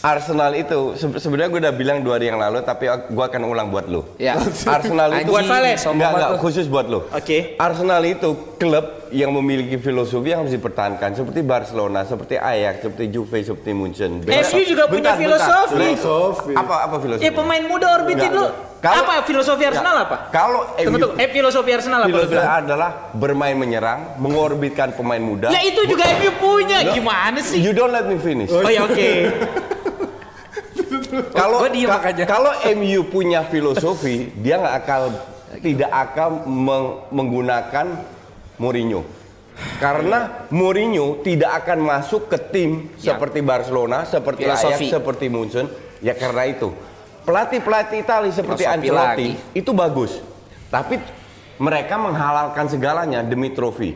[0.00, 3.68] Arsenal itu se- sebenarnya gue udah bilang dua hari yang lalu tapi gue akan ulang
[3.68, 4.16] buat lo.
[4.16, 4.32] Ya.
[4.64, 5.44] Arsenal itu Buat
[5.76, 7.04] sombong Enggak, enggak, khusus buat lo.
[7.12, 7.60] Oke.
[7.60, 13.44] Arsenal itu klub yang memiliki filosofi yang harus dipertahankan seperti Barcelona, seperti Ajax, seperti Juve,
[13.44, 14.24] seperti Munchen.
[14.24, 15.76] MU juga punya filosofi.
[15.76, 16.52] Filosofi.
[16.56, 17.24] Apa apa filosofi?
[17.28, 18.48] Ya pemain muda orbitin lu.
[18.80, 20.08] Kalau- apa filosofi Arsenal Enggak.
[20.08, 20.16] apa?
[20.32, 21.12] Kalau tunggu.
[21.20, 25.52] Eh filosofi Arsenal apa filosofi adalah bermain menyerang, mengorbitkan pemain muda.
[25.52, 26.88] Ya itu juga MU punya.
[26.88, 27.60] Gimana sih?
[27.60, 28.48] You don't let me finish.
[28.48, 28.96] Oh ya oke.
[31.30, 31.66] Kalau
[32.26, 35.00] kalau MU punya filosofi, dia nggak akan
[35.58, 37.86] tidak akan meng- menggunakan
[38.56, 39.02] Mourinho.
[39.76, 43.12] Karena Mourinho tidak akan masuk ke tim Ya.
[43.12, 44.86] seperti Barcelona, seperti Filosofi.
[44.86, 45.66] Ajax, seperti Munchen.
[46.00, 46.72] Ya karena itu.
[47.20, 49.30] Pelatih-pelatih Italia seperti Filosofi Ancelotti lagi.
[49.52, 50.12] itu bagus.
[50.70, 50.96] Tapi
[51.58, 53.92] mereka menghalalkan segalanya demi trofi.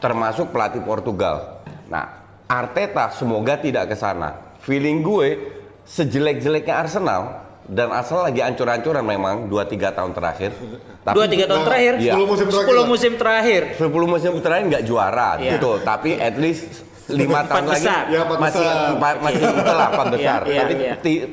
[0.00, 1.60] Termasuk pelatih Portugal.
[1.90, 4.56] Nah, Arteta semoga tidak ke sana.
[4.62, 5.53] Feeling gue
[5.84, 7.22] sejelek-jeleknya Arsenal
[7.64, 10.52] dan Arsenal lagi ancur-ancuran memang 2-3 tahun terakhir.
[11.00, 11.92] Tapi Dua tiga tahun terakhir.
[11.96, 12.12] Iya.
[12.16, 12.72] 10 musim terakhir.
[12.76, 13.62] 10 musim terakhir.
[13.78, 15.50] 10 musim terakhir nggak juara Iya.
[15.56, 18.02] gitu, tapi at least lima tahun lagi besar.
[18.08, 19.14] Ya, empat masih besar.
[19.20, 20.40] masih itulah empat besar.
[20.44, 20.94] Iya, tapi iya.
[20.96, 21.24] ti-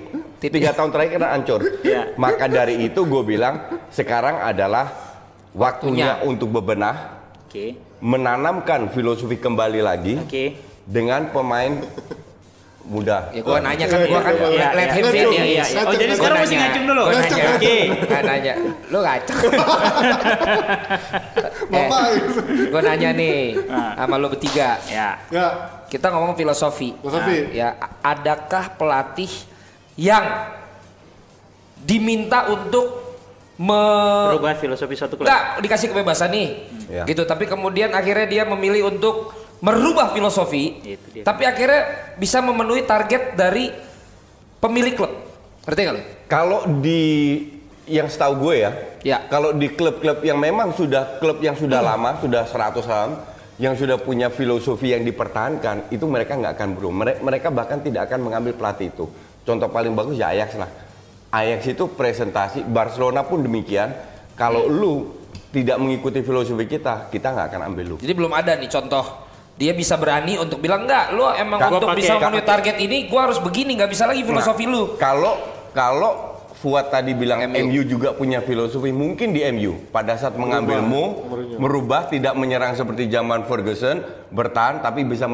[0.42, 1.60] tiga tahun terakhir kena hancur.
[1.82, 2.02] Iya.
[2.16, 3.56] Maka dari itu gue bilang
[3.88, 4.92] sekarang adalah
[5.52, 6.28] waktunya Waktunya.
[6.28, 6.96] untuk bebenah,
[7.48, 7.76] Oke.
[8.00, 10.56] menanamkan filosofi kembali lagi Oke.
[10.84, 11.76] dengan pemain
[12.84, 13.30] muda.
[13.32, 15.70] Ya gua nanya kan, gua kan Iya, let him finish.
[15.72, 15.84] Iya.
[15.86, 16.58] Oh, jadi Gua sekarang nanya.
[16.60, 17.04] ngacung dulu.
[17.04, 17.44] Gua nanya.
[17.54, 17.78] Oke.
[18.02, 18.54] Gua nanya.
[18.90, 19.40] Lu ngacung.
[21.72, 22.40] Bapak eh, gitu.
[22.72, 23.92] gua nanya nih Ah.
[23.98, 24.70] sama lu bertiga.
[24.88, 25.10] Ya.
[25.30, 25.46] Ya,
[25.88, 26.96] Kita ngomong filosofi.
[26.98, 27.36] Filosofi.
[27.52, 27.70] Nah, ya,
[28.00, 29.32] adakah pelatih
[29.96, 30.24] yang
[31.78, 33.00] diminta untuk
[33.58, 33.84] me
[34.34, 35.28] Perubahan filosofi suatu klub.
[35.28, 36.48] Enggak, dikasih kebebasan nih.
[36.90, 37.04] Ya.
[37.06, 40.82] Gitu, tapi kemudian akhirnya dia memilih untuk merubah filosofi.
[40.84, 41.24] Itu dia.
[41.24, 41.82] Tapi akhirnya
[42.18, 43.70] bisa memenuhi target dari
[44.58, 45.14] pemilik klub.
[45.64, 46.02] Ngerti lu?
[46.26, 47.02] Kalau di
[47.86, 49.18] yang setahu gue ya, Ya.
[49.26, 53.12] kalau di klub-klub yang memang sudah klub yang sudah lama, sudah 100 tahun,
[53.58, 56.96] yang sudah punya filosofi yang dipertahankan, itu mereka nggak akan berubah.
[56.96, 59.06] Mere- Mereka bahkan tidak akan mengambil pelatih itu.
[59.42, 60.70] Contoh paling bagus ya Ajax lah.
[61.32, 63.92] Ajax itu presentasi, Barcelona pun demikian.
[64.34, 64.94] Kalau lu
[65.52, 67.96] tidak mengikuti filosofi kita, kita nggak akan ambil lu.
[68.00, 69.06] Jadi belum ada nih contoh
[69.62, 73.30] dia bisa berani untuk bilang enggak, lu emang Gua untuk bisa memenuhi target ini, gua
[73.30, 74.82] harus begini, nggak bisa lagi filosofi Nah, lu.
[74.98, 75.34] Kalau
[75.70, 76.32] kalau
[76.62, 77.74] Fuad tadi bilang MU.
[77.74, 77.82] MU.
[77.90, 84.06] juga punya filosofi, mungkin di MU pada saat mengambilmu merubah tidak menyerang seperti zaman Ferguson,
[84.30, 85.26] bertahan tapi bisa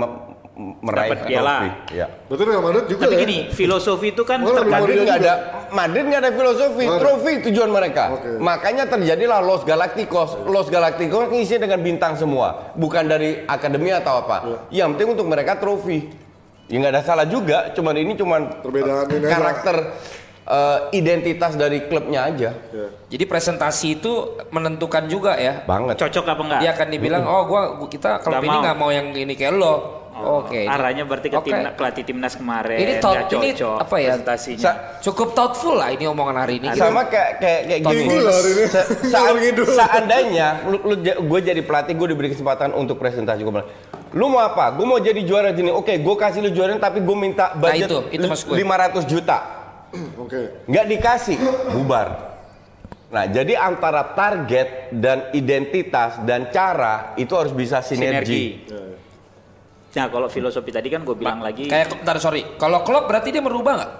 [0.57, 1.55] meraih Dapat piala.
[1.87, 2.09] Ya.
[2.25, 3.21] berarti Real Madrid juga Tapi ya?
[3.21, 5.33] gini, filosofi itu kan Oh, tergantung- Madrid Madrid nggak ada
[5.69, 6.97] Madrid nggak ada filosofi, ada.
[6.97, 8.03] trofi tujuan mereka.
[8.11, 8.29] Oke.
[8.39, 10.29] Makanya terjadilah Los Galacticos.
[10.43, 14.37] Los Galacticos ngisi dengan bintang semua, bukan dari akademi atau apa.
[14.67, 16.09] Yang penting untuk mereka trofi.
[16.65, 19.31] Ya nggak ada salah juga, cuman ini cuman Perbedaan ini aja.
[19.31, 19.75] karakter
[20.43, 22.55] eh, identitas dari klubnya aja.
[22.55, 22.87] Ya.
[23.05, 24.11] Jadi presentasi itu
[24.47, 25.63] menentukan juga ya.
[25.63, 25.99] Banget.
[25.99, 26.59] cocok apa enggak?
[26.61, 29.96] Dia akan dibilang, "Oh, gua gua- kita kalau ini nggak mau yang ini kayak lo."
[30.17, 30.65] Oke.
[30.65, 32.77] Arahnya berarti ke timna- pelatih timnas kemarin.
[32.77, 34.13] Ini thought- ini apa ya?
[34.13, 34.61] presentasinya.
[34.61, 36.73] Sa- Cukup thoughtful lah ini omongan hari ini.
[36.73, 38.15] sama kayak kayak kayak gini.
[38.17, 38.63] Loh hari ini.
[39.67, 43.69] Seandainya lu, lu gue jadi pelatih, gue diberi kesempatan untuk presentasi gue bilang,
[44.11, 44.73] lu mau apa?
[44.73, 45.69] Gue mau jadi juara sini.
[45.69, 48.57] Oke, gue kasih lu juara tapi gue minta budget itu, itu gue.
[48.57, 49.37] 500 juta.
[50.23, 50.65] Oke.
[50.65, 51.35] Nggak dikasih,
[51.71, 52.07] bubar.
[53.07, 58.67] Nah, jadi antara target dan identitas dan cara itu harus bisa sinergi.
[58.67, 59.06] sinergi.
[59.87, 63.41] Nah, kalau filosofi tadi kan gue bilang lagi Kayak bentar sorry, kalau Klopp berarti dia
[63.41, 63.91] merubah nggak?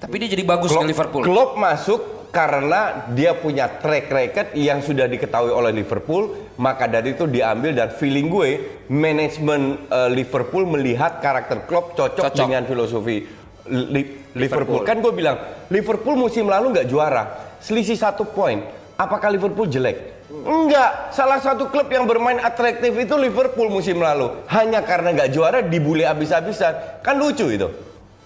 [0.00, 1.22] Tapi dia jadi bagus Klopp- di Liverpool.
[1.22, 2.80] Klopp masuk karena
[3.10, 8.26] dia punya track record yang sudah diketahui oleh Liverpool, maka dari itu diambil dan feeling
[8.26, 8.50] gue
[8.88, 12.36] manajemen eh, Liverpool melihat karakter Klopp cocok, Cocok.
[12.36, 13.22] dengan filosofi
[13.64, 14.82] Li- Liverpool.
[14.82, 15.36] Kan gue bilang
[15.68, 17.24] Liverpool musim lalu nggak juara,
[17.58, 18.60] selisih satu poin.
[18.94, 20.13] Apakah Liverpool jelek?
[20.32, 24.32] Enggak, salah satu klub yang bermain atraktif itu Liverpool musim lalu.
[24.48, 27.04] Hanya karena nggak juara dibully abis-abisan.
[27.04, 27.68] Kan lucu itu.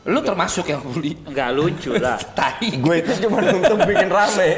[0.07, 1.19] Lu termasuk yang bully.
[1.27, 2.17] Nggak lucu lah.
[2.39, 2.71] Tai.
[2.71, 4.49] gue itu cuma untuk bikin rame.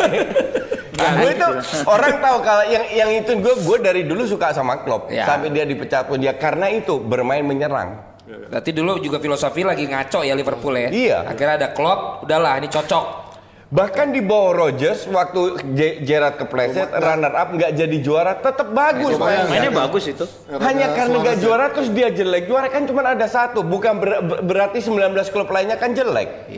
[1.00, 1.48] Nah, gue itu
[1.88, 5.24] orang tahu kalau yang yang itu gue gue dari dulu suka sama Klopp Ya.
[5.24, 8.04] sampai dia dipecat pun dia karena itu bermain menyerang.
[8.30, 10.88] Berarti dulu juga filosofi lagi ngaco ya Liverpool ya.
[10.92, 11.18] Iya.
[11.24, 13.29] Akhirnya ada Klopp, udahlah ini cocok.
[13.70, 19.14] Bahkan di bawah Rodgers waktu J- Gerrard kepleset runner up nggak jadi juara tetap bagus
[19.14, 19.46] mainnya.
[19.46, 20.26] Mainnya bagus itu.
[20.50, 22.50] Hanya karena nggak juara terus dia jelek.
[22.50, 24.98] Juara kan cuma ada satu, bukan ber- ber- berarti 19
[25.30, 26.50] klub lainnya kan jelek.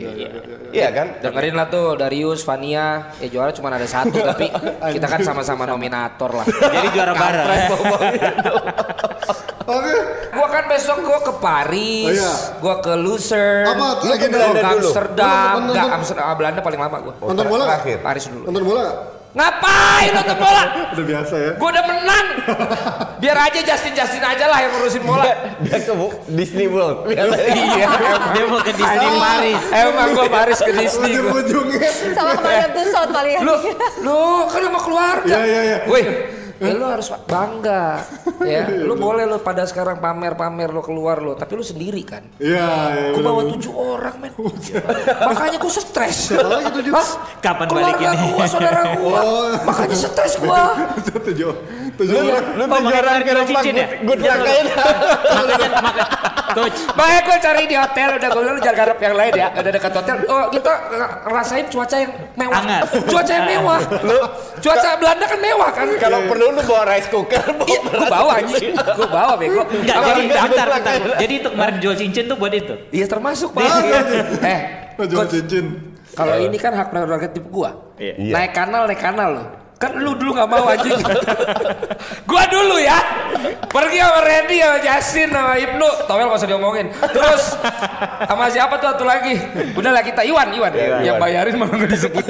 [0.73, 1.07] Iya kan?
[1.21, 4.49] Dengerin lah tuh Darius, Vania, ya juara cuma ada satu tapi
[4.97, 6.49] kita kan sama-sama nominator lah.
[6.49, 7.45] Jadi juara bareng.
[10.43, 12.33] Gua kan besok gua ke Paris, Oh, iya.
[12.59, 14.87] gua ke Lucerne, Apa, lu lagi ke Belanda Belanda dulu?
[14.91, 17.13] Amsterdam, enggak Amsterdam, Belanda paling lama gua.
[17.31, 17.63] Nonton bola?
[17.63, 17.97] Terakhir.
[18.03, 18.43] Paris dulu.
[18.51, 18.83] Nonton bola?
[19.31, 20.63] Ngapain nonton bola?
[20.99, 21.51] Udah biasa ya.
[21.55, 22.25] Gua udah menang.
[23.23, 25.23] Biar aja Justin Justin aja lah yang ngurusin bola.
[25.63, 25.93] Dia ke
[26.35, 27.07] Disney World.
[27.15, 27.87] iya,
[28.35, 29.61] Dia mau ke Disney Paris.
[29.71, 31.23] Emang gua Paris ke Disney.
[31.23, 31.87] Ujung-ujungnya.
[32.11, 33.39] Sama kemarin Tussauds paling.
[33.47, 33.55] Lu,
[34.03, 35.35] lu kan sama keluarga.
[35.39, 35.77] Iya, iya, iya.
[35.87, 36.05] Wih,
[36.61, 38.03] ya lu harus bangga.
[38.43, 42.23] Ya, lu boleh lu pada sekarang pamer-pamer lu keluar lu, tapi lu sendiri kan.
[42.37, 43.09] Iya, iya.
[43.15, 44.31] Bener, bawa tujuh orang men
[45.33, 46.33] Makanya gue stres?
[47.45, 48.33] Kapan Keluarga balikinnya?
[48.35, 49.51] gua, saudara gue Oh.
[49.65, 50.61] Makanya stres gue
[51.31, 51.51] tujuh
[51.93, 52.45] tujuh Lu, orang.
[52.57, 53.87] lu tujuh orang depan, cincin ya?
[54.01, 54.15] gue
[55.83, 56.03] maka,
[56.53, 59.47] coach, Makanya gue cari di hotel Udah gue bilang lu jangan garap yang lain ya.
[59.53, 60.15] Udah dekat hotel.
[60.29, 60.73] Oh kita
[61.25, 62.55] ngerasain cuaca yang mewah.
[62.57, 62.81] Hangat.
[63.09, 63.79] Cuaca yang mewah.
[64.61, 65.87] Cuaca Belanda kan mewah kan?
[65.97, 68.73] Kalau perlu lu bawa rice cooker, bawa Iya, gue bawa anjing.
[68.73, 70.67] Gue bawa bego enggak, jadi bentar.
[71.19, 72.73] Jadi itu kemarin jual cincin tuh buat itu.
[72.93, 73.63] Iya termasuk pak.
[74.43, 74.59] Eh
[74.93, 75.65] Oh, jual Coach, cincin.
[76.13, 77.73] Kalau ini kan hak prerogatif gua.
[77.97, 78.29] Iya.
[78.29, 79.47] Naik kanal, naik kanal loh.
[79.83, 80.95] Kan lu dulu gak mau anjing.
[82.31, 82.95] gua dulu ya.
[83.67, 85.89] Pergi sama Randy, sama Justin, sama Ibnu.
[86.07, 86.87] Towel gak usah diomongin.
[87.11, 87.59] Terus
[88.23, 89.35] sama siapa tuh satu lagi?
[89.75, 90.71] Udah lah kita Iwan, Iwan.
[91.03, 92.23] Yang bayarin malah gak disebut.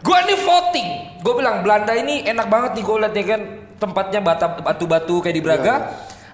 [0.00, 0.88] gua ini voting.
[1.20, 3.40] Gua bilang Belanda ini enak banget nih gua liat ya kan
[3.76, 4.20] tempatnya
[4.64, 5.74] batu-batu kayak di Braga.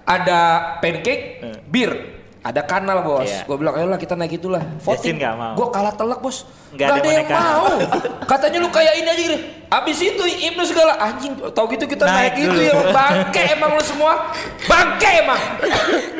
[0.07, 0.39] Ada
[0.79, 2.18] pancake, bir.
[2.39, 3.43] Ada kanal bos, Iya.
[3.43, 5.53] gue bilang ayolah kita naik itulah Justin nggak mau.
[5.59, 6.47] Gue kalah telak bos.
[6.71, 7.65] Nggak Gak ada ada yang mau.
[8.31, 9.37] Katanya lu kayak ini aja gini.
[9.67, 11.35] Abis itu Ibnu segala anjing.
[11.51, 14.31] Tau gitu kita naik, Naik itu ya bangke emang lu semua.
[14.65, 15.41] Bangke emang.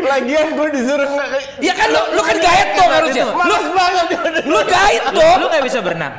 [0.03, 1.29] Lagian gue disuruh nggak
[1.63, 3.25] Ya kan lu, lu kan gaet dong harusnya.
[3.31, 4.05] Lu, banget.
[4.43, 5.35] lu gaet dong.
[5.39, 6.13] Lu nggak bisa berenang.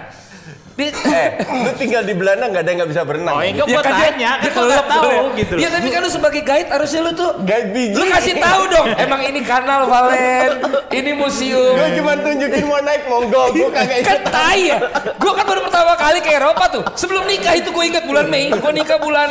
[0.81, 1.29] Di- Eh,
[1.61, 3.35] lu tinggal di Belanda nggak ada yang nggak bisa berenang.
[3.35, 5.55] Oh, enggak Ya gua kan dia- tanya, dia kan gua nggak tahu gitu.
[5.55, 7.95] Iya tapi kan lu sebagai guide harusnya lu tuh Guide biji.
[7.95, 10.51] Lu kasih tahu dong, emang ini kanal Valen,
[10.91, 11.77] ini museum.
[11.77, 14.21] Gue cuma tunjukin mau naik monggo, gue kagak kan ikut.
[14.27, 14.79] tai ya.
[15.13, 16.83] Gue kan baru pertama kali ke Eropa tuh.
[16.95, 18.49] Sebelum nikah itu gue ingat bulan Mei.
[18.49, 19.29] Gue nikah bulan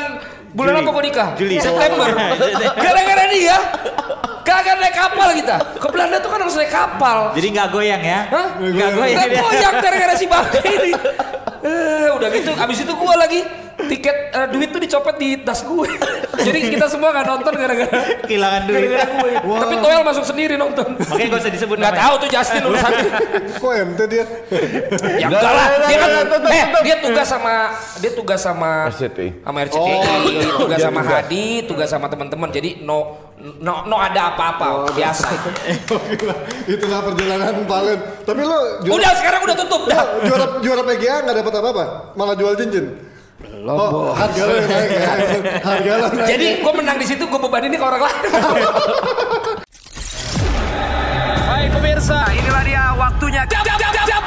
[0.50, 0.82] bulan Juli.
[0.82, 1.28] apa gue nikah?
[1.36, 1.56] Juli.
[1.58, 2.08] September.
[2.84, 3.58] Gara-gara dia.
[4.42, 5.56] Kagak naik kapal kita.
[5.78, 7.20] Ke Belanda tuh kan harus naik kapal.
[7.32, 8.20] Jadi nggak goyang ya?
[8.28, 8.48] Hah?
[8.58, 9.42] Nggak goyang Nggak dia.
[9.42, 10.92] goyang gara-gara si bangke ini.
[11.60, 13.42] Eh, udah gitu, abis itu gue lagi
[13.88, 15.90] tiket eh, duit tuh dicopet di tas gue.
[16.46, 18.76] Jadi kita semua nggak nonton gara-gara Kehilangan duit.
[18.90, 19.06] gara-gara
[19.40, 19.58] gue.
[19.60, 20.88] Tapi Toel masuk sendiri nonton.
[20.98, 22.06] Makanya gak usah disebut Nggak namanya.
[22.06, 23.04] tahu tuh Justin urusannya.
[23.62, 24.26] Kok MT dia?
[25.16, 26.10] Ya enggak lah, dia kan
[26.50, 27.54] eh dia tugas sama
[28.00, 29.30] dia tugas sama RCTI.
[29.42, 29.98] sama RCTI,
[30.58, 31.14] tugas dia sama tugas.
[31.14, 32.50] Hadi, tugas sama teman-teman.
[32.50, 35.28] Jadi no no no ada apa-apa, biasa.
[35.90, 38.00] Oke lah, itulah perjalanan Valen.
[38.24, 40.04] Tapi lo juara, Udah sekarang udah tutup dah.
[40.24, 41.84] juara juara PGA nggak dapat apa-apa,
[42.16, 43.09] malah jual cincin
[43.60, 45.10] lo oh, harga lo naik ya.
[45.60, 46.28] harga lo naik.
[46.32, 48.24] Jadi gue menang di situ gue beban ini ke orang lain.
[51.50, 52.18] Hai pemirsa.
[52.32, 53.44] Inilah dia waktunya.
[53.52, 54.19] Jam, jam, jam, jam.